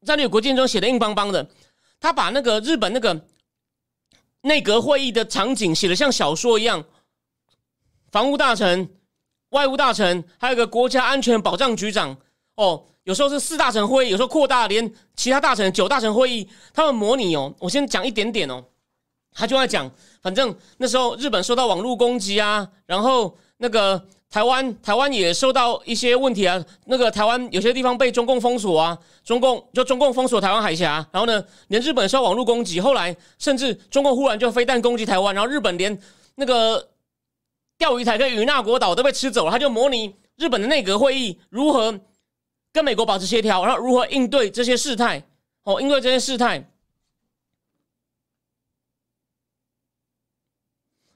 [0.06, 1.50] 战略国际中写的硬邦邦的，
[2.00, 3.26] 他把那个日本那个
[4.42, 6.84] 内阁会议的场景写的像小说一样，
[8.10, 8.88] 防务大臣、
[9.50, 12.16] 外务大臣，还有个国家安全保障局长
[12.56, 12.84] 哦。
[13.04, 17.52] 有时候是四大臣会议，有时候扩大连其他大臣九大臣会议，他们模拟哦。
[17.58, 18.62] 我先讲一点点哦，
[19.32, 19.90] 他就在讲，
[20.22, 36.00] 反正那时候日本受到网络攻击啊，然后那个台湾台湾也受到一些问题啊，那个台湾有些地方被中共封锁啊，中共就中共封锁台湾海峡，然后呢，连日本受网络攻击，后来甚至中共忽然就飞弹攻击台湾，然后日本连
[36.36, 36.88] 那个
[37.76, 42.00] 钓鱼台跟与那国岛都被吃走了，他就模拟日本的内阁会议如何。
[42.72, 45.20] 跟美国保持协调，然后如何应对这些事态？
[45.64, 46.69] 哦，应对这些事态。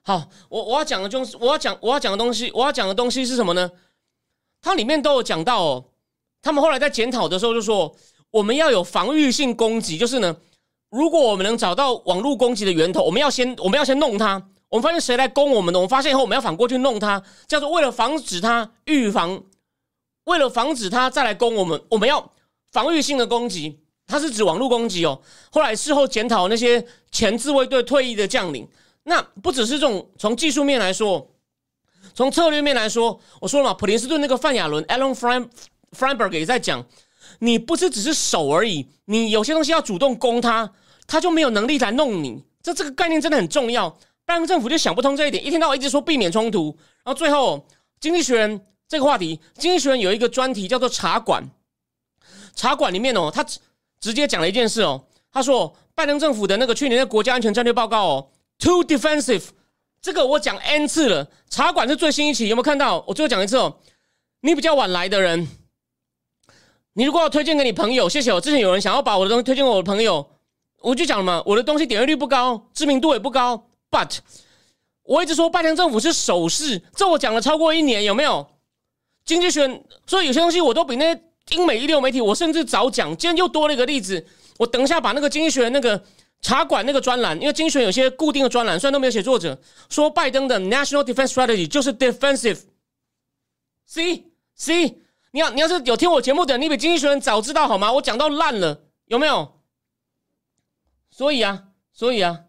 [0.07, 3.71] 好，我我要讲的就是我要讲我要讲的东西，我要讲的东西是什么呢？
[4.61, 5.85] 它里面都有讲到哦。
[6.43, 7.97] 他们后来在检讨的时候就说，
[8.31, 10.37] 我们要有防御性攻击，就是呢，
[10.91, 14.51] 如果我们能找到网络攻击的源头，我们要先我们要先弄它。
[14.69, 19.43] 我们发现谁来攻我们的，我们发现以后我们要反过去弄它，叫做为了防止它预防。
[20.25, 22.33] 为了防止他再来攻我们，我们要
[22.73, 23.81] 防御性的攻击。
[24.07, 25.19] 它是指网络攻击哦。
[25.51, 28.69] 后来事后检讨那些前自卫队退役的将领，
[29.05, 31.31] 那不只是这种从技术面来说，
[32.15, 35.15] 从策略面来说，我说了嘛，普林斯顿那个范亚伦 （Alan
[35.97, 36.85] Freiberg） 也在讲，
[37.39, 40.73] 你不是只是守而已，你有些东西要主动攻他，
[41.07, 42.45] 他就没有能力来弄你。
[42.63, 43.97] 这这个概念真的很重要。
[44.25, 47.67] 拜登政府就想不通这一点，一天到晚一直说避免冲突，然后最后
[48.01, 48.61] 经济学人。
[48.87, 51.43] 这个话题，经济学人有一个专题叫做“茶馆”。
[52.55, 53.43] 茶馆里面哦，他
[53.99, 55.03] 直接讲了一件事哦。
[55.33, 58.29] 他说，拜登政府的那个去年的国家安全战略报告哦
[58.65, 59.43] ，too defensive。
[60.01, 61.29] 这个我讲 n 次了。
[61.51, 63.05] 茶馆是最新一期，有没有看到？
[63.07, 63.79] 我最后讲一次哦。
[64.41, 65.47] 你比较晚来的人，
[66.95, 68.41] 你如果要推荐给你朋友，谢谢我。
[68.41, 70.27] 之前有人想要把我的东西推荐给我的朋友，
[70.81, 73.69] 我就讲了嘛，我的东西点阅率不高，知名度也不高。
[73.91, 74.19] But
[75.03, 78.47] 我一直说拜登政府是首势，这我讲了超过一年，有没有？
[79.25, 83.09] 经济学，所以有些东西我都比那些英美一流媒体，我甚至早讲。
[83.17, 84.27] 今天又多了一个例子，
[84.59, 86.03] 我等一下把那个经济学那个
[86.45, 92.65] 茶馆那个专栏，因为经济学有些固定的专栏，虽然都没有写作者，说拜登的 National Defense Strategy 就是 defensive。
[93.87, 97.91] C C，你要你要是有听我节目的，你比经济学人早知道好吗？
[97.95, 99.63] 我讲到烂了，有没有？
[101.11, 102.45] 所以啊，所以啊。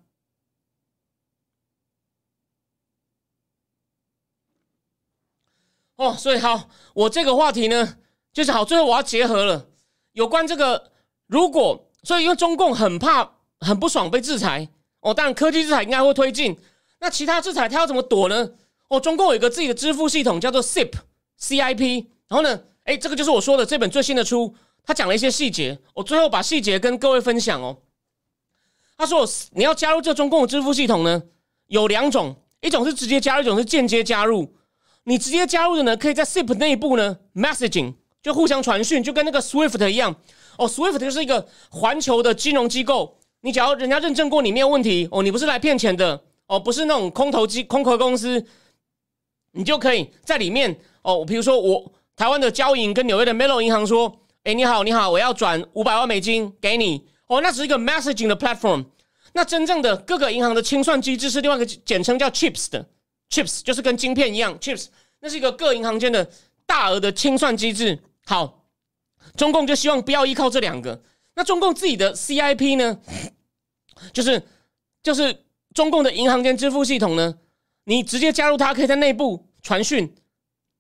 [5.96, 7.98] 哦，所以好，我这个话题呢，
[8.34, 8.66] 就是好。
[8.66, 9.70] 最后我要结合了
[10.12, 10.91] 有关这个，
[11.28, 13.35] 如果所以因为中共很怕、
[13.66, 14.68] 很不爽被制裁
[14.99, 16.55] 哦，当然科技制裁应该会推进。
[16.99, 18.49] 那其他制裁他要怎么躲呢？
[18.88, 22.05] 哦，中共有一个自己的支付系统叫做 CIP，CIP。
[22.28, 24.53] 然后呢，哎，这个就是我说的这本最新的书，
[24.84, 25.78] 他讲了一些细节。
[25.93, 27.78] 我最后把细节跟各位分享哦。
[28.97, 31.24] 他说，你要加入这中共的支付系统呢，
[31.68, 34.55] 有两种，一种是直接加入，一种是间接加入。
[35.03, 37.93] 你直接加入的呢，可以在 SIP 内部呢，messaging
[38.24, 40.16] 就互相传讯，就跟那个 SWIFT 一样。
[40.57, 48.43] 哦，SWIFT 就是一个环球的金融机构，你只要人家认证过你没有问题，哦，你不是来骗钱的，哦，不是那种空投机、空壳公司，
[49.52, 54.12] 你就可以在里面哦，比如说我台湾的交银跟纽约的 Melo 银行说，
[54.46, 58.84] 哎，你好，你好，我要转五百万美金给你，哦，那只是一个 messaging 的 platform。
[59.34, 62.84] 那真正的各个银行的清算机制是另外一个简称叫 chips 的
[63.30, 64.88] ，chips 就是跟晶片一样，chips
[65.20, 66.28] 那是一个各银行间的
[66.66, 68.00] 大额的清算机制。
[68.26, 68.66] 好，
[69.38, 71.00] 中共就希望不要依靠这两个。
[71.38, 72.98] 那中共自己的 CIP 呢，
[74.14, 74.41] 就是
[75.04, 77.36] 就是中共的银行间支付系统呢，
[77.86, 80.16] 你直接加入它，可以在内部传讯、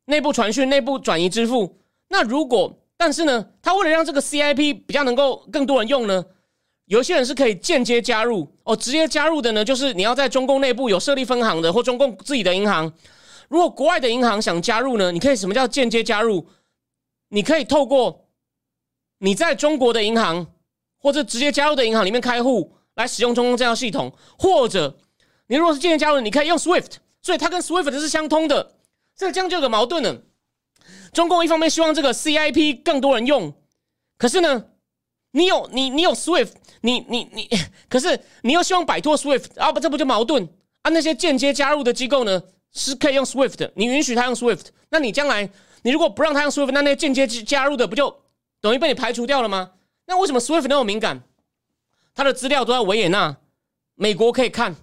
[0.05, 1.79] 内部传讯、内部转移支付。
[2.09, 6.25] 那如果但是呢，他为了让这个 CIP 比较能够更多人用呢？
[6.85, 12.93] 有些人是可以间接加入哦，直接加入的呢，就是你要在中共内部有设立分行的，或中共自己的银行。
[13.49, 16.47] 如果国外的银行想加入呢，你可以什么叫间接加入？
[17.29, 18.27] 你可以透过
[19.17, 20.45] 你在中国的银行
[20.99, 24.97] 或者直接加入的银行里面开户来使用中共这套系统，或者
[25.47, 28.75] 你如果是间接加入，你可以用 SWIFT，所以它跟 SWIFT 是相通的。
[29.15, 30.21] 这个将就有个矛盾了。
[31.13, 33.53] 中共一方面希望这个 CIP 更多人用，
[34.17, 34.65] 可是呢？
[35.31, 37.49] 你有你你有 Swift，你你你，
[37.89, 39.69] 可是你又希望摆脱 Swift 啊？
[39.69, 40.47] 不，这不就矛盾
[40.81, 40.89] 啊？
[40.91, 42.41] 那些间接加入的机构呢，
[42.71, 45.49] 是可以用 Swift，你允许他用 Swift，那你将来
[45.81, 48.15] 你如果不让他用 Swift，那那些间接加入的不就
[48.61, 49.71] 等于被你排除掉了吗？
[50.05, 51.21] 那为什么 Swift 那么敏感？
[52.15, 53.35] 他的资料都在维也纳，
[53.95, 54.73] 美国可以看，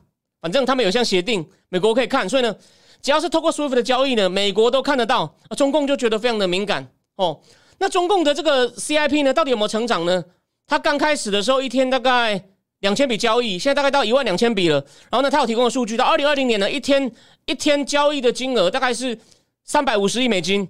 [0.40, 2.54] 反正他们有项协定，美国可以看，所以呢，
[3.00, 7.40] 只要是透过 Swift 的交易呢，美国都看得到，啊中共就觉得非常的敏感哦。
[7.78, 10.24] 那中共的这个 CIP 呢，到底有没有成长呢？
[10.66, 12.40] 他刚开始的时候，一天大概
[12.80, 14.76] 两千笔交易，现在大概到一万两千笔了。
[15.10, 17.10] 然后呢，他有提供的数据，到二零二零年呢，一天
[17.46, 19.18] 一天交易的金额大概是
[19.64, 20.60] 三百五十亿美金。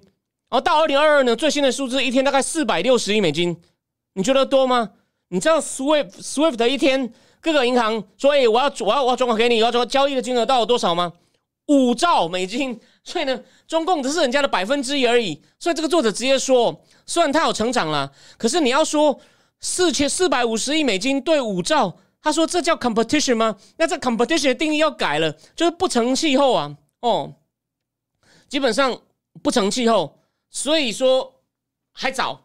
[0.49, 3.55] 然后到二零二二呢，最新的数字一天大概四百六十亿美金。
[4.13, 4.91] 你觉得多吗？
[5.33, 7.11] 你知道 Swift Swift 的一天
[7.41, 11.11] 各个银行说，哎，我要我要我要转款给你，我要转交易的金额到底多少吗？
[11.65, 12.79] 五兆美金。
[13.03, 15.41] 所以呢，中共只是人家的百分之一而已。
[15.59, 19.19] 所以这个作者直接说，虽然它有成长了，可是你要说。
[19.65, 23.55] 四千四百五十亿美金对五兆，他说这叫 competition 吗？
[23.77, 26.75] 那这 competition 的定义要改了，就是不成气候啊！
[26.99, 27.33] 哦，
[28.49, 28.99] 基本上
[29.41, 30.19] 不成气候，
[30.49, 31.35] 所以说
[31.93, 32.43] 还早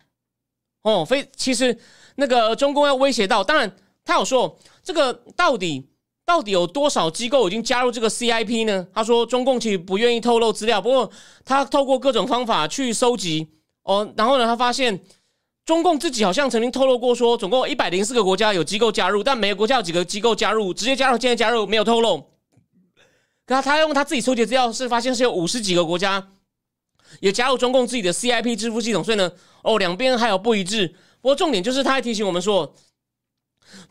[0.82, 1.04] 哦。
[1.04, 1.76] 非其实
[2.18, 5.88] 那个中共要威胁到，当然他有说这个到底
[6.24, 8.86] 到底有多少机构已经加入这个 CIP 呢？
[8.94, 11.10] 他说中共其实不愿意透露资料，不过
[11.44, 13.48] 他透过各种方法去收集
[13.82, 15.00] 哦，然后呢，他发现。
[15.68, 22.24] 中共自己好像曾经透露过，说总共一百零四个国家有机构加入，但每个国家有几个机构加入，直接加入、间接加入没有透露。
[23.44, 26.26] 可他他用他自己收集资料是发现是有五十几个国家
[27.20, 29.30] 也加入中共自己的 CIP 支付系统，所以呢，
[29.62, 30.94] 哦，两边还有不一致。
[31.20, 32.74] 不过重点就是他还提醒我们说，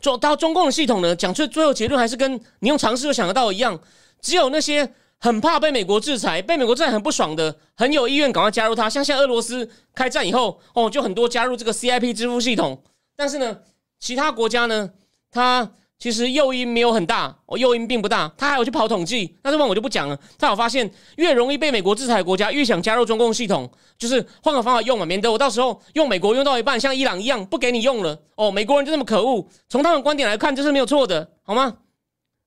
[0.00, 3.80] 中到中共的系统呢，讲出最后结论还是跟你用常识就想得到一样，
[4.20, 4.94] 只有那些。
[5.20, 8.88] 很怕被美国制裁，被美国制裁很不爽的，很有意愿赶快加入他。
[8.88, 12.80] 像现在俄罗斯开战以后，哦，就很多加入这个 CIP 支付系统。
[13.16, 13.58] 但是呢，
[13.98, 14.92] 其他国家呢，
[15.28, 18.32] 他其实诱因没有很大，哦，诱因并不大。
[18.38, 20.16] 他还有去跑统计，那这问我就不讲了。
[20.38, 23.68] 他有发现，越容易被美国制裁国家，越想加入中共系统，
[23.98, 28.16] 就是换个方法用嘛，免得我到时候用美国用到一半，像伊朗一样不给你用了。
[28.36, 29.48] 哦，美国人就这么可恶。
[29.68, 31.78] 从他们观点来看，这是没有错的，好吗？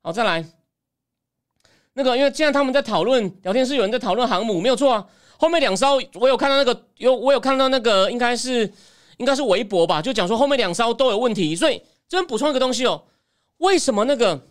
[0.01, 0.45] 好，再来。
[1.93, 5.05] 那个，因为现在他们在讨论聊天室，有人在讨论航母，没有错啊。
[5.37, 8.71] 后面两艘，我有看到那个，有我有看到那个，应该是
[9.17, 11.53] 应该是微博吧，就讲说后面两艘都有问题。
[11.53, 13.03] 所以这边补充一个东西哦，
[13.61, 14.47] 为什么那个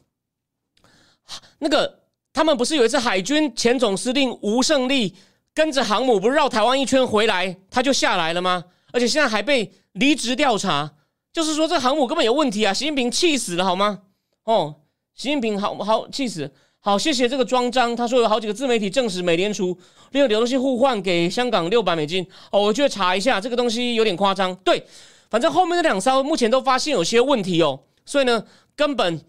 [1.59, 2.01] 那个
[2.33, 5.15] 他们不是有一次海军前总司令吴胜利
[5.53, 8.65] 跟着航母不是绕台湾一圈回来，他就下来了吗？
[8.93, 10.93] 而且现在还被离职调查，
[11.33, 12.73] 就是说这航母根本有问题啊！
[12.73, 14.03] 习近平气死了好吗？
[14.45, 14.77] 哦，
[15.15, 16.51] 习近平好好气死。
[16.79, 17.95] 好，谢谢这个庄章。
[17.95, 19.77] 他说有好几个自媒体证实，美联储
[20.13, 22.27] 利用流动性互换给香港六百美金。
[22.51, 24.55] 哦，我去查一下，这个东西有点夸张。
[24.57, 24.83] 对，
[25.29, 28.43] 反正后面那两艘目前都发现有些问题哦，所以呢，
[28.81, 29.23] 根本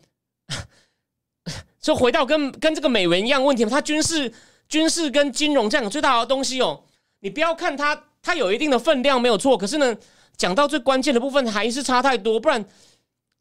[1.81, 3.69] 就回到跟跟这个美元一样问题嘛。
[3.69, 4.31] 它军事、
[4.69, 6.85] 军事跟金融这样最大的东西哦，
[7.19, 9.97] 你不要看它，它有一定的分量没有错，可是呢，
[10.37, 12.63] 讲到最关键的部分还是差太多，不然。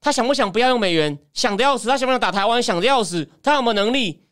[0.02, 1.18] 他想不想不要用美元？
[1.34, 1.86] 想的要死。
[1.86, 2.62] 他想不想打台湾？
[2.62, 3.28] 想的要死。
[3.42, 4.24] 他有没有能力？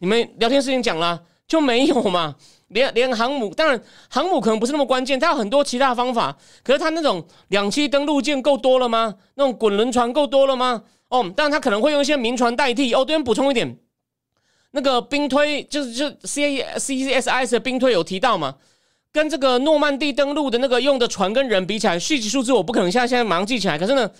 [0.00, 2.34] 你们聊天事情讲了就没有嘛？
[2.68, 6.34] 连连航母，当然航母可能不是那么关键，他有很多其他方法。
[6.62, 9.14] 可是他那种两栖登陆舰够多了吗？
[9.34, 10.82] 那种滚轮船够多了吗？
[11.08, 12.92] 哦，当然他可能会用一些民船代替。
[12.94, 13.78] 哦，这边补充一点，
[14.72, 18.56] 那个兵推就是就 C A C C S I 的兵推有提到嘛？
[19.12, 23.78] 跟这个诺曼底登陆的那个用的船跟人比起来，具体数字我不可能现在现在马上记起来。
[23.78, 24.10] 可是呢？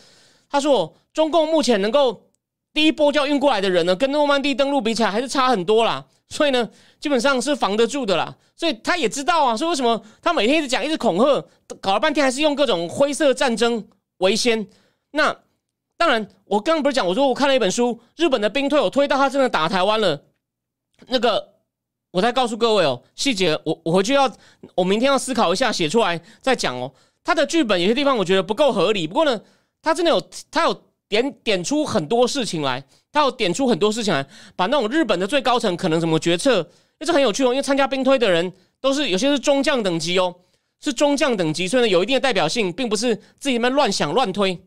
[0.51, 2.29] 他说：“中共目前能够
[2.73, 6.05] 第一波就要运过来的人呢，跟诺曼底登陆比起来还是差很多啦。
[6.29, 6.69] 所以呢，
[7.01, 8.37] 基本上是防得住的啦。
[8.55, 11.45] 所以他也知道啊，所以为什么他每天一直讲，一直恐吓，
[11.81, 13.85] 搞了半天还是用各种灰色战争
[14.19, 14.65] 为先。
[15.11, 15.35] 那
[16.05, 20.23] 当然，我刚刚不是讲，我说我看了一本书，日本的兵退，我推到他真的打台湾了。
[21.07, 21.55] 那个，
[22.11, 24.31] 我再告诉各位哦，细节我我回去要，
[24.75, 26.93] 我明天要思考一下，写出来再讲哦。
[27.25, 29.41] 他的剧本有些地方我觉得不够合理，不过呢，
[29.81, 32.85] 他真的有他有点点出很多事情来。
[33.11, 36.69] 他有点出很多事情来，把那种日本的最高层可能怎么决策，
[37.01, 37.47] 这很有趣哦。
[37.47, 40.35] 因为参加兵推的人都是有些是中将等级哦，
[40.83, 44.61] 是中将等级，所以呢有一定的代表性，并不是自己们乱想乱推。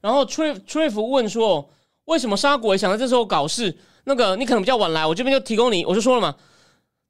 [0.00, 1.70] 然后 Triff 问说，
[2.04, 3.76] 为什么沙国想在这时候搞事？
[4.04, 6.34] 那个你可能比较晚来，我这边就提供你，我就说了嘛，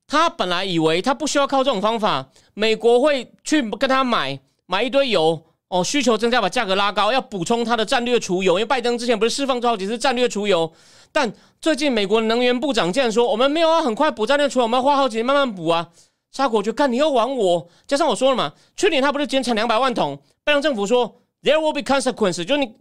[0.06, 5.42] 他本来以为他不需要靠这种方法，美国会去跟他买买一堆油。
[5.72, 8.54] 哦，需求增加，把价格拉高，要补充它的战略储油。
[8.54, 10.72] 因为拜登之前不是释放出好几次战略储油，
[11.12, 15.88] 但最近美国能源部长竟然说，我们没有要很快补战略储油，我们要花好几年慢慢补啊。
[16.32, 22.74] 沙国就看你要玩我，加上我说了嘛，去年他不是减产两百万桶，拜登政府说 there will be consequences，就你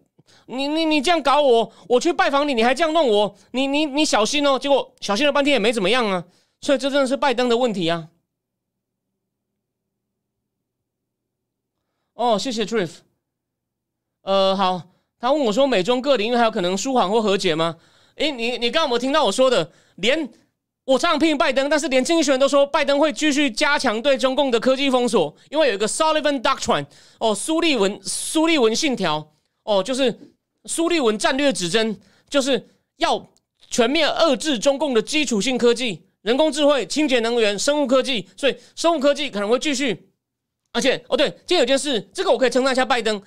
[0.45, 4.57] 你你你这样搞我，我去拜访你，你还这样弄我，你你你小心哦。
[4.60, 6.24] 结果小心了半天也没怎么样啊，
[6.62, 8.10] 所以这真的是拜登的问题啊。
[12.14, 12.97] 哦，谢谢 Drift。
[14.24, 14.82] 呃，好，
[15.20, 17.78] 他问我说，美中各领域还有可能舒缓或和解吗？
[18.16, 19.72] 诶，你你刚刚有没有听到我说的？
[19.95, 20.30] 连
[20.90, 26.88] 我常常批评拜登，但是连经济学人都说拜登会继续加强对中共的科技封锁，因为有一个 Sullivan Doctrine，
[27.20, 29.32] 哦，苏利文苏利文信条，
[29.66, 30.34] 哦，就是
[30.66, 31.96] 苏利文战略指针，
[32.28, 32.68] 就是
[32.98, 33.24] 要
[33.70, 40.10] 全面遏制中共的基础性科技，人工智慧、清洁能源、生物科技，所以生物科技可能会继续。
[40.74, 43.22] 而且哦，对，今天有件事，这个我可以称赞一下拜登。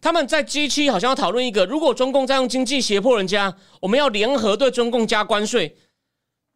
[0.00, 5.76] 他们在 G 七好像要讨论一个，如果中共再用经济胁迫人家，我们要联合对中共加关税。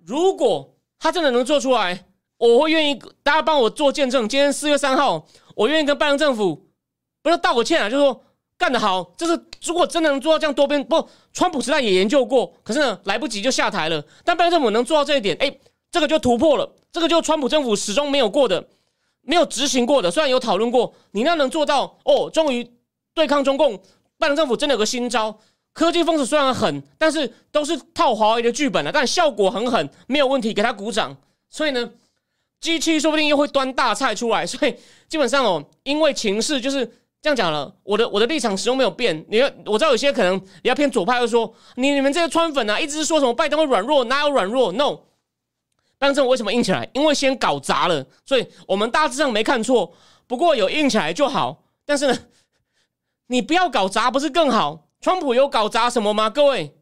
[0.07, 2.07] 如果他真的能做出来，
[2.39, 4.29] 我会愿意大家帮我做见证。
[4.29, 6.69] 今天四月三号，我愿意跟拜登政府
[7.23, 8.25] 不是道个歉啊，就是说
[8.57, 9.13] 干得好。
[9.17, 14.05] 这是如果真的能做到这样多边，不，川普时代也研究过，可是呢来不及就下台了。
[14.25, 15.59] 但拜登政府能做到这一点，哎，
[15.91, 18.69] 这个就突破了，这个就川普政府始终没有过的。
[19.25, 22.29] 没有执行过的，虽然有讨论过，你那能做到哦？
[22.29, 22.69] 终于
[23.15, 23.81] 对抗中共，
[24.19, 25.39] 拜登政府真的有个新招，
[25.73, 31.17] 科技封锁虽然狠，但是都是套华为的剧本了，但效果很狠，没有问题，给他鼓掌。
[31.49, 31.91] 所以呢，
[32.61, 34.45] 机器说不定又会端大菜出来。
[34.47, 34.77] 所以
[35.09, 36.85] 基本上哦，因为情势就是
[37.23, 39.25] 这样讲了，我的我的立场始终没有变。
[39.29, 45.01] 你要我知道有些可能比较偏左派，会说你你们这些川粉啊，一直说什么拜登会软弱，哪有软弱？No。
[45.99, 46.89] 当政为什么硬起来？
[46.93, 49.95] 因为先搞砸了，所以我们大致上没看错。
[50.27, 51.63] 不过有硬起来就好。
[51.85, 52.19] 但是呢，
[53.29, 54.89] 你不要搞砸，不是更好？
[55.03, 56.31] 川普有搞砸什么吗？
[56.31, 56.73] 各位，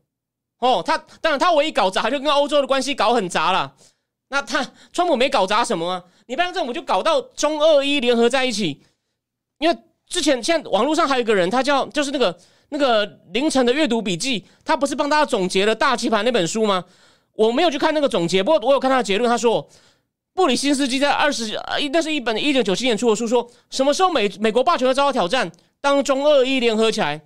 [0.58, 3.74] 哦，他当然他唯一搞砸就跟欧洲的关系搞很砸了。
[4.28, 6.04] 那他川普没搞砸什么啊？
[6.26, 8.82] 你拜登政府就搞到中二一联合在一起。
[9.58, 16.84] 因为之前现在网络上还有一个人，他叫就是那个那个凌晨的阅读笔记，他不是帮大家总结了大棋盘那本书吗？
[17.32, 19.28] 我没有去看那个总结，不过我有看他的结论。
[19.28, 19.66] 他说，
[20.34, 25.50] 布里辛斯基在二十呃，那是一本一九九七年出的书，说什么时候美美国霸权会遭到挑战？
[25.80, 27.20] 当中二一联合起来，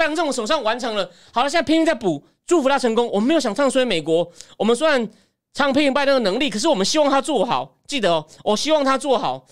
[0.00, 1.10] 拜登政府手上完成了。
[1.30, 3.06] 好了，现在拼命在补，祝福他成功。
[3.12, 4.26] 我们没有想唱衰美国，
[4.56, 5.06] 我们虽然
[5.52, 7.76] 唱批评拜登的能力，可是我们希望他做好。
[7.86, 9.46] 记得哦，我希望他做好。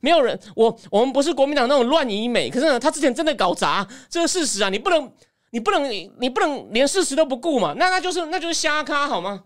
[0.00, 5.12] 没有人，我我们不是国民党那种乱以美，可是呢，他之前真的搞砸，这个事实啊，你不能。
[5.52, 5.90] 你不能，
[6.20, 7.74] 你不能连事实都不顾嘛？
[7.76, 9.42] 那那就是那就是瞎咖好吗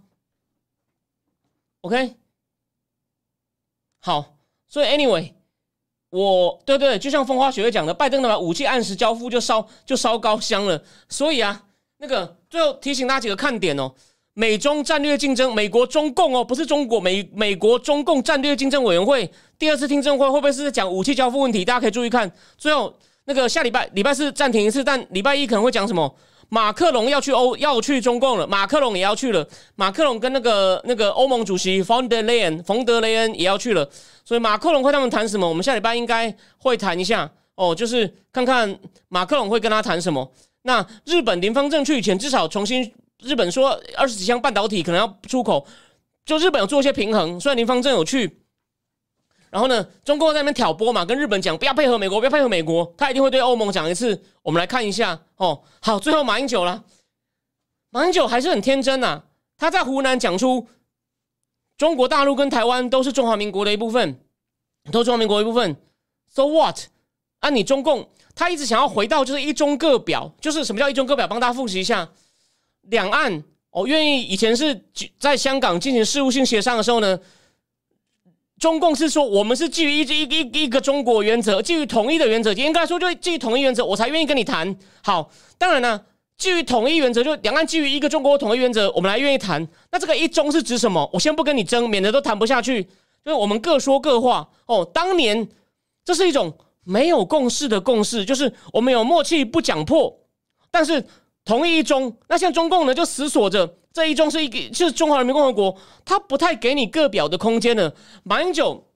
[1.81, 2.15] ？OK，
[4.01, 4.37] 好，
[4.69, 5.33] 所以 Anyway，
[6.15, 10.81] 我对对，就像风花雪月讲的，拜登的把武器按时交付就烧就烧高香了。
[11.09, 11.62] 所以啊，
[11.99, 13.93] 那个最后提醒大家几个看点哦：
[14.35, 21.65] 美中战略竞争，美国中共哦，不是中国美美国中共战略竞争委员会第二次听证会会不会是在讲武器交付问题？
[21.65, 22.95] 大家可以注意看最后。
[23.27, 26.15] 那个下礼拜礼拜四暂停一次，但礼拜一可能会讲什么？
[26.49, 29.47] 马克龙要去欧要去中共了，马克龙也要去了。
[29.76, 33.88] 马克龙跟那个那个欧盟主席冯德雷恩冯德雷恩也要去了，
[34.24, 35.49] 所以马克龙会他们谈什么？
[35.49, 38.78] 我们下礼拜应该会谈一下哦，就是看看
[39.09, 40.32] 马克龙会跟他谈什么。
[40.62, 42.92] 那日本林方正去以前，至少重新
[43.22, 45.66] 日本说二十几箱半导体可能要出口，
[46.24, 47.40] 就日本有做一些平衡。
[47.40, 48.38] 虽然林方正有去。
[49.55, 54.21] 然后呢，中共在那边挑拨嘛，跟日本讲不要配合美国，不要配合美国，他一定会对欧盟讲一次。
[54.43, 55.63] 我们来看一下哦。
[55.81, 56.83] 好，最后马英九了，
[57.91, 59.23] 马英九还是很天真呐。
[59.57, 60.67] 他在湖南讲出
[61.79, 64.19] 中国大陆跟台湾都是中华民国的一部分，
[64.91, 65.77] 都是中华民国一部分。
[66.29, 66.81] So what？
[67.39, 71.29] 啊，你中共他一直想要回到就是一中各表，就是什么叫一中各表？
[71.29, 72.11] 帮大家复习一下。
[72.89, 74.85] 两岸哦愿意以前是
[75.21, 77.17] 在香港进行事务性协商的时候呢，
[78.59, 84.77] 中共是说我们是基于一一一一个中国原则，基于统一的原则，应该说就基于统一原则，我才愿意跟你谈。
[85.03, 86.01] 好，当然呢，
[86.39, 89.67] 基于统一原则，就两岸基于一个中国统一原则，我们来愿意谈。
[89.91, 91.09] 那这个一中是指什么？
[91.13, 92.83] 我先不跟你争，免得都谈不下去。
[93.25, 94.89] 就是我们各说各话哦。
[94.93, 95.49] 当年
[96.05, 100.17] 这是一种没有共识的共识，就是我们有默契不讲破，
[100.71, 101.05] 但是。
[101.47, 107.95] 同意一中，那像中共呢，就死锁着这一中是一个，就是中华人民共和国，他不太给你个表的空间了。
[108.24, 108.88] 马英九，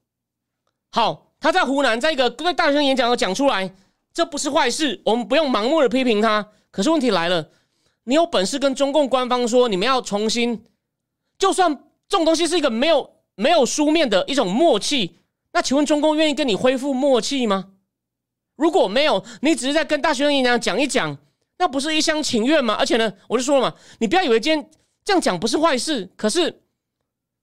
[0.91, 3.73] 好，他在湖南在一个对大学生演讲要讲出来，
[4.13, 6.49] 这不是坏事，我们不用盲目的批评他。
[6.73, 7.49] 可是问题来了，
[8.05, 10.65] 你有本事跟中共官方说，你们要重新，
[11.39, 11.73] 就算
[12.09, 15.21] 这种东西是一个没有没有书面的一种默契，
[15.53, 17.67] 那请问中共愿意跟你恢复默契吗？
[18.57, 21.17] 如果没有，你只是在跟大学生演讲讲一讲。
[21.61, 22.75] 那不是一厢情愿吗？
[22.79, 24.71] 而且呢，我就说了嘛，你不要以为今天
[25.09, 26.07] 这样讲不是坏事。
[26.17, 26.61] 可是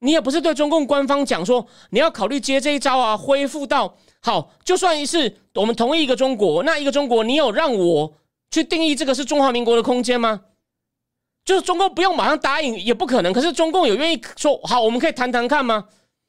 [0.01, 8.13] 你也不是对中共官方讲说你要考虑接这一招啊，恢复到好，就算一次我们同意一个中国，那一个中国，你有让我
[8.51, 10.41] 去定义这个是中华民国的空间吗？
[11.43, 13.33] 就是中共不用马上答应，也不可能。
[13.33, 15.85] 可是中共有愿意说好，我们可以谈谈看吗？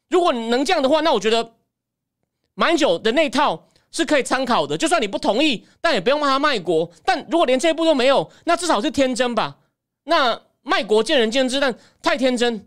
[0.09, 1.53] 如果你能这样的话，那我觉得
[2.55, 3.69] 蛮久的那套。
[3.93, 6.91] 是可以参考的，就算你不同意，但也不用骂他卖国。
[7.03, 9.57] 但如果连这一步都没有，那至少是天真吧？
[10.05, 12.67] 那卖国见仁见智，但太天真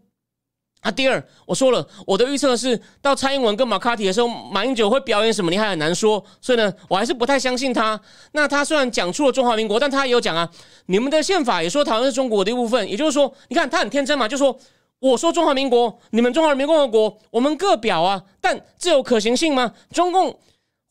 [0.79, 0.89] 啊！
[0.89, 6.23] 第二，我说了，我的预测是到蔡英文跟马卡提的时候，马英九会表演什么，你还很难说。
[6.39, 7.99] 所以呢，我还是不太相信他。
[8.31, 10.49] 那他虽然讲出了中华民国，但他也有讲啊，
[10.85, 12.89] 你们的宪法也说台湾是中国的一部分。
[12.89, 14.57] 也就是说，你看他很天真嘛，就说
[14.99, 19.73] 我说中华民国，你们中华人民共和国，我们各表啊，但这有可行性吗？
[19.91, 20.39] 中共。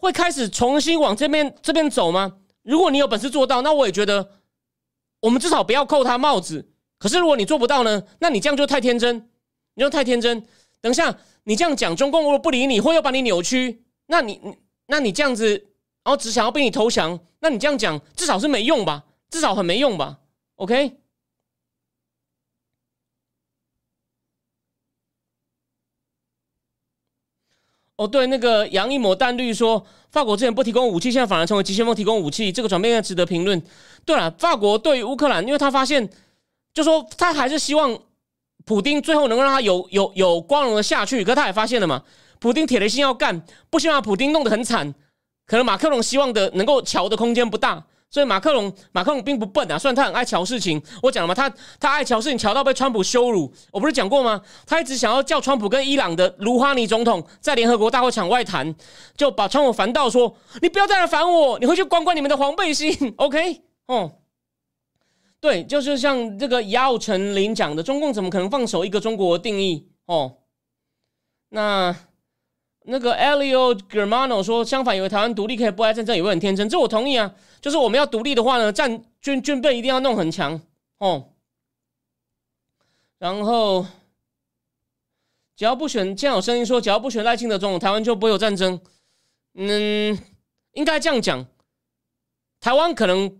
[0.00, 2.34] 会开始重新往这边这边走吗？
[2.62, 4.30] 如果你有本事做到，那我也觉得
[5.22, 6.68] 我们至少不要扣他帽子。
[6.99, 8.03] 可是如果你做不到呢？
[8.18, 9.28] 那你这样就太天真，
[9.74, 10.44] 你就太天真。
[10.80, 14.40] 等一下，你这样讲，中共如果不理你，或要把你扭曲，那你
[14.86, 15.49] 那你这样子，
[16.05, 19.05] 然后只想要逼你投降，那你这样讲至少是没用吧？
[19.30, 20.18] 至少很没用吧
[20.57, 20.96] ？OK。
[27.96, 33.61] 哦，对，那个杨一抹淡绿说，法国之前不提供武器，现在反而成为急先锋提供武器，这个转变应该值得评论。
[34.05, 36.09] 对了，法国对于乌克兰，因为他发现，
[36.79, 37.99] 就说他还是希望
[38.64, 42.01] 普丁最后能够让他有有有光荣的下去，可他也发现了嘛，
[42.39, 44.95] 普丁铁了心要干，不希望普丁弄得很惨，
[45.45, 47.85] 可能马克龙希望的能够瞧的空间不大。
[48.11, 50.81] 所以马克龙，马克龙并不笨啊，虽然他很爱瞧事情。
[51.03, 53.53] 我讲了嘛，他他爱瞧事情，瞧到被川普羞辱。
[53.72, 54.41] 我不是讲过吗？
[54.64, 58.72] 他一直想要叫川普跟伊朗的卢哈尼总统在联合国大会场外谈，
[59.16, 64.12] 就把川普烦到说：“你不要再来烦我，你回去管管你们的黄背心。” OK，哦，
[65.41, 69.89] 对，就是像这个姚成林讲的，中共怎么可能放手一个中国定义？
[70.07, 70.39] 哦，
[71.49, 71.97] 那。
[72.91, 76.66] 那个 Elio Germano 说，相反，以为台湾独立可以不挨战争，也会很天真。
[76.70, 77.34] 这我同意啊。
[77.61, 80.59] 就是我们要独立的话呢，战军军备一定要弄很强
[80.97, 81.32] 哦。
[83.18, 83.84] 然后，
[85.55, 88.80] 只要不选，现在有声音说，只要不选赖清德总统，台湾就不会有战争。
[89.53, 90.18] 嗯，
[90.72, 91.45] 应该这样讲，
[92.59, 93.39] 台湾可能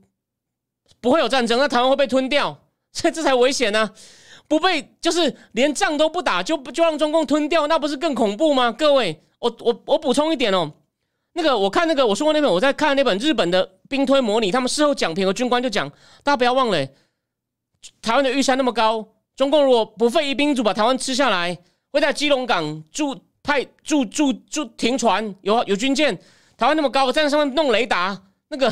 [1.01, 2.59] 不会有战争，那台湾会被吞掉，
[2.93, 3.91] 这 这才危险呢。
[4.47, 8.73] 不被就是连仗都不打，就就让中共吞掉，那不是更恐怖吗？
[8.73, 9.23] 各位。
[9.41, 10.69] 我我我补充一点哦，
[11.35, 15.89] 那个我看那个我说过那本我在看那本日本的兵推模拟，他们事后讲评和军官就讲，
[16.25, 16.89] 大家不要忘了，
[18.03, 19.07] 台湾的玉山那么高，
[19.37, 21.57] 中共如果不费一兵卒把台湾吃下来，
[21.93, 26.19] 会在基隆港驻派驻驻驻停船，有有军舰，
[26.57, 28.69] 台湾那么高，站在上面弄雷达，那个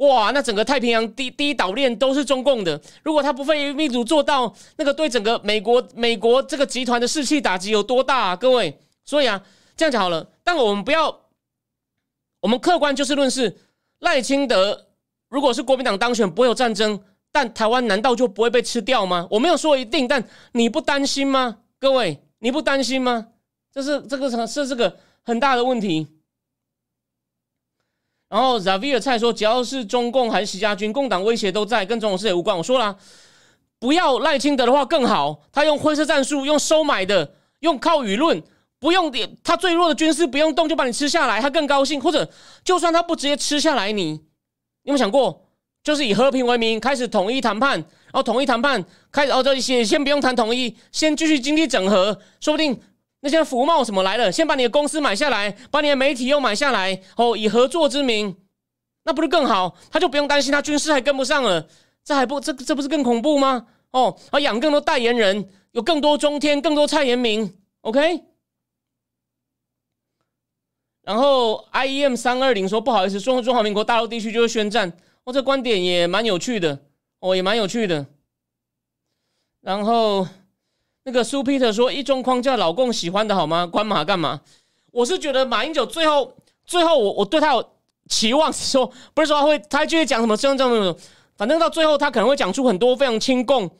[0.00, 8.36] 哇，那整个太平洋第第一岛链都是中共的，如果他不费一兵卒做到，那个对整个美国美国这个集团的士气打击有多大啊？
[8.36, 9.42] 各位，所以啊。
[9.76, 11.20] 这样讲好了，但我们不要，
[12.40, 13.56] 我们客观就事论事。
[14.00, 14.88] 赖清德
[15.30, 17.02] 如果是国民党当选，不会有战争，
[17.32, 19.26] 但台湾难道就不会被吃掉吗？
[19.30, 20.22] 我没有说一定，但
[20.52, 21.60] 你不担心吗？
[21.78, 23.28] 各位，你不担心吗？
[23.72, 26.06] 这是这个是这个很大的问题。
[28.30, 32.56] 然后 Zavier 蔡说，只要是中共还是习家军，共党威胁都在，跟总统事也无关。
[32.56, 32.96] 我说了，
[33.78, 38.42] 不要赖清德的话更好，他用灰色战术，用收买的，用靠舆论。
[38.78, 42.00] 不用点，他最弱的军事不用动就把你吃下来，他更高兴。
[42.00, 42.26] 或者，
[42.64, 44.12] 就算他不直接吃下来，你
[44.84, 45.48] 有没有想过，
[45.82, 48.82] 就是以和平为名开始统一谈判，然后统一谈判
[49.12, 52.80] 开始，哦，这些先不用谈统一，先继续经济整合，说不定
[53.20, 58.34] 那些福茂什么来了，先把你的公司买下来，把你的媒体又买下来，哦，以合作之名，
[59.04, 59.76] 那不是更好？
[59.90, 61.68] 他就不用担心他军事还跟不上了，
[62.02, 63.66] 这还不这这不是更恐怖吗？
[63.90, 68.24] 哦，啊，养更多代言人，有更多中天，更多蔡延明，OK。
[71.02, 74.92] 然后 IEM 三二零说不好意思，中中华民国大陆地区就会宣战，
[75.24, 76.78] 哦，这观点也蛮有趣的，
[77.18, 78.06] 哦，也蛮有趣的。
[79.60, 80.26] 然后
[81.04, 83.66] 那个苏 Peter 说一中框架老公喜欢的好吗？
[83.66, 84.40] 关马干嘛？
[84.90, 86.32] 我是觉得马英九最后
[86.64, 87.70] 最后我我对他有
[88.08, 90.96] 期望，是说不是说他会他继续讲什么这样这样，
[91.36, 93.70] 反正到最后他可能会讲出很多非常亲共、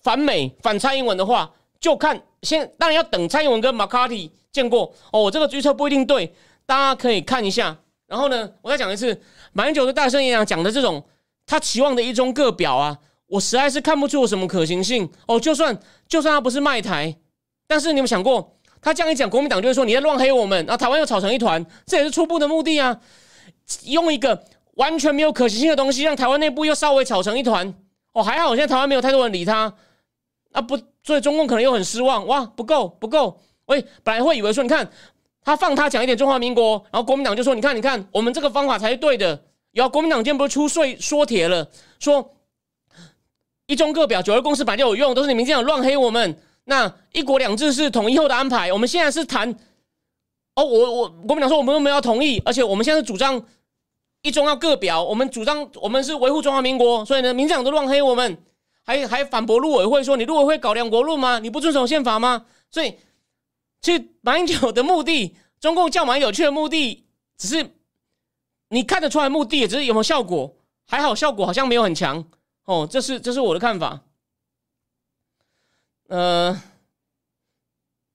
[0.00, 6.34] 反美、反蔡英文的话，就看先当然要等蔡英文跟马卡蒂见过哦，我这个预测不一定对。
[6.66, 7.76] 大家可以看一下，
[8.06, 9.20] 然后呢，我再讲一次，
[9.52, 11.04] 马英九的大声演讲讲的这种
[11.44, 12.96] 他期望的一中各表啊，
[13.30, 15.40] 我实在是看不出有什么可行性哦。
[15.40, 17.16] 就算就算他不是卖台，
[17.66, 23.00] 但是你有想过，他这样一讲，国民党就会说你在乱黑我们，然后台湾又吵成一团，这也是初步的目的啊。
[23.84, 24.44] 用一个
[24.74, 27.72] 完全没有可行性的东西，让台湾内部又稍微吵成一团
[28.12, 28.22] 哦。
[28.22, 29.72] 还好现在台湾没有太多人理他
[30.52, 33.40] 啊，不，所以中共可能又很失望哇，不够不够。
[33.66, 34.90] 喂，本来会以为说你看。
[35.42, 39.42] 他放他讲一点中华民国，然后国民党就说：“你看，你看，我们这个方法才是对的。”
[39.72, 41.66] 然后国民党今天不是出税说铁了，
[41.98, 42.34] 说
[43.70, 46.36] 一中各表九二共识本来就有用，都是你们这样乱黑我们。
[46.64, 49.48] 那一国两制是统一后的安排，我们现在是谈
[50.56, 53.40] 哦，我我国民党说我们又没有同意，而且我们现在是主张
[54.22, 58.38] 一中要各表，我们主张我们是维护中华民国，所以呢，民进党都乱黑我们，
[58.84, 61.38] 还还反驳陆委会说：“你陆委会搞两国论吗？
[61.38, 62.94] 你不遵守宪法吗？”所以。
[63.82, 67.06] 其实马英九的目的，中共叫马英九去的目的，
[67.38, 67.70] 只是
[68.68, 70.54] 你看得出来目的，只是有没有效果？
[70.86, 72.22] 还好，效果好像没有很强
[72.70, 72.88] 哦。
[72.90, 74.00] 这是这是我的看法。
[76.08, 76.62] 呃，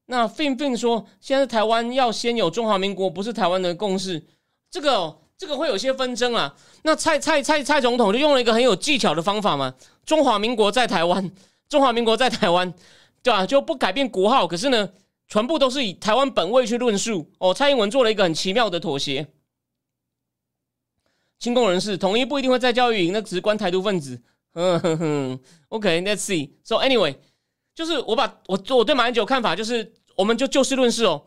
[0.06, 4.26] 那 Fin Fin 说，现在台湾要先有中华民国，不是台湾的共识，
[4.70, 6.56] 这个这个会有些纷争啊。
[6.84, 9.76] 那蔡蔡蔡蔡总统就用了一个很有技巧的方法嘛，
[10.06, 11.32] 中华民国在台湾，
[11.70, 12.74] 中华民国在台湾，
[13.22, 13.46] 对吧？
[13.46, 14.90] 就不改变国号，可是呢？
[15.28, 17.52] 全部都是以台湾本位去论述哦。
[17.52, 19.28] 蔡英文做了一个很奇妙的妥协。
[21.40, 24.22] 亲共人士统一不一定会在教育营，那只是关台独分子。
[24.58, 26.52] 嗯哼哼，OK，Let's see。
[26.64, 27.16] So anyway，
[27.76, 31.24] 就是我把我我对马英九看法就是，我们就就事论事哦，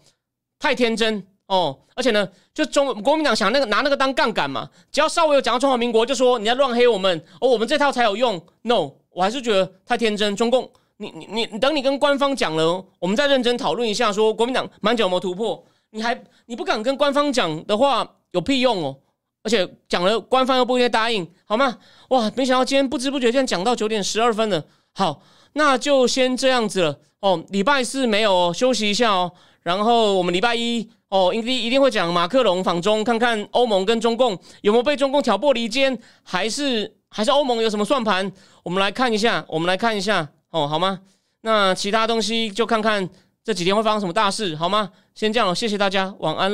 [0.59, 1.79] 太天真哦。
[1.95, 8.41] 而且呢，就中国民党想那个拿那个当杠杆嘛，只要稍微有讲到中华民国，就说你要乱黑我们哦，我们这套才有用。
[8.63, 10.35] No，我还是觉得太天真。
[10.35, 10.71] 中共。
[11.01, 15.65] 你你你等你跟官方讲了，我们再认真讨论一下，说国民党满久有没有突破？
[15.91, 18.97] 你还你不敢跟官方讲的话，有屁用哦！
[19.43, 21.79] 而且讲了，官方又不应该答应，好吗？
[22.11, 24.63] 哇，没想到今天不知不觉竟然讲到九点十二分了。
[24.95, 27.45] 好，那就先这样子了哦。
[27.51, 29.33] 礼拜四没有休息一下哦，
[29.63, 38.31] 然后我们礼拜一哦，一定一定会讲马克龙访中，看看欧盟跟中共有没有被中共挑拨离间，还是还是欧盟有什么算盘？
[38.63, 40.29] 我们来看一下，我们来看一下。
[40.51, 41.01] 哦，好吗？
[41.41, 43.09] 那其他东西就看看
[43.45, 44.91] 这几天会发生什么大事，好吗？
[45.15, 46.47] 先这样了，谢谢大家，晚安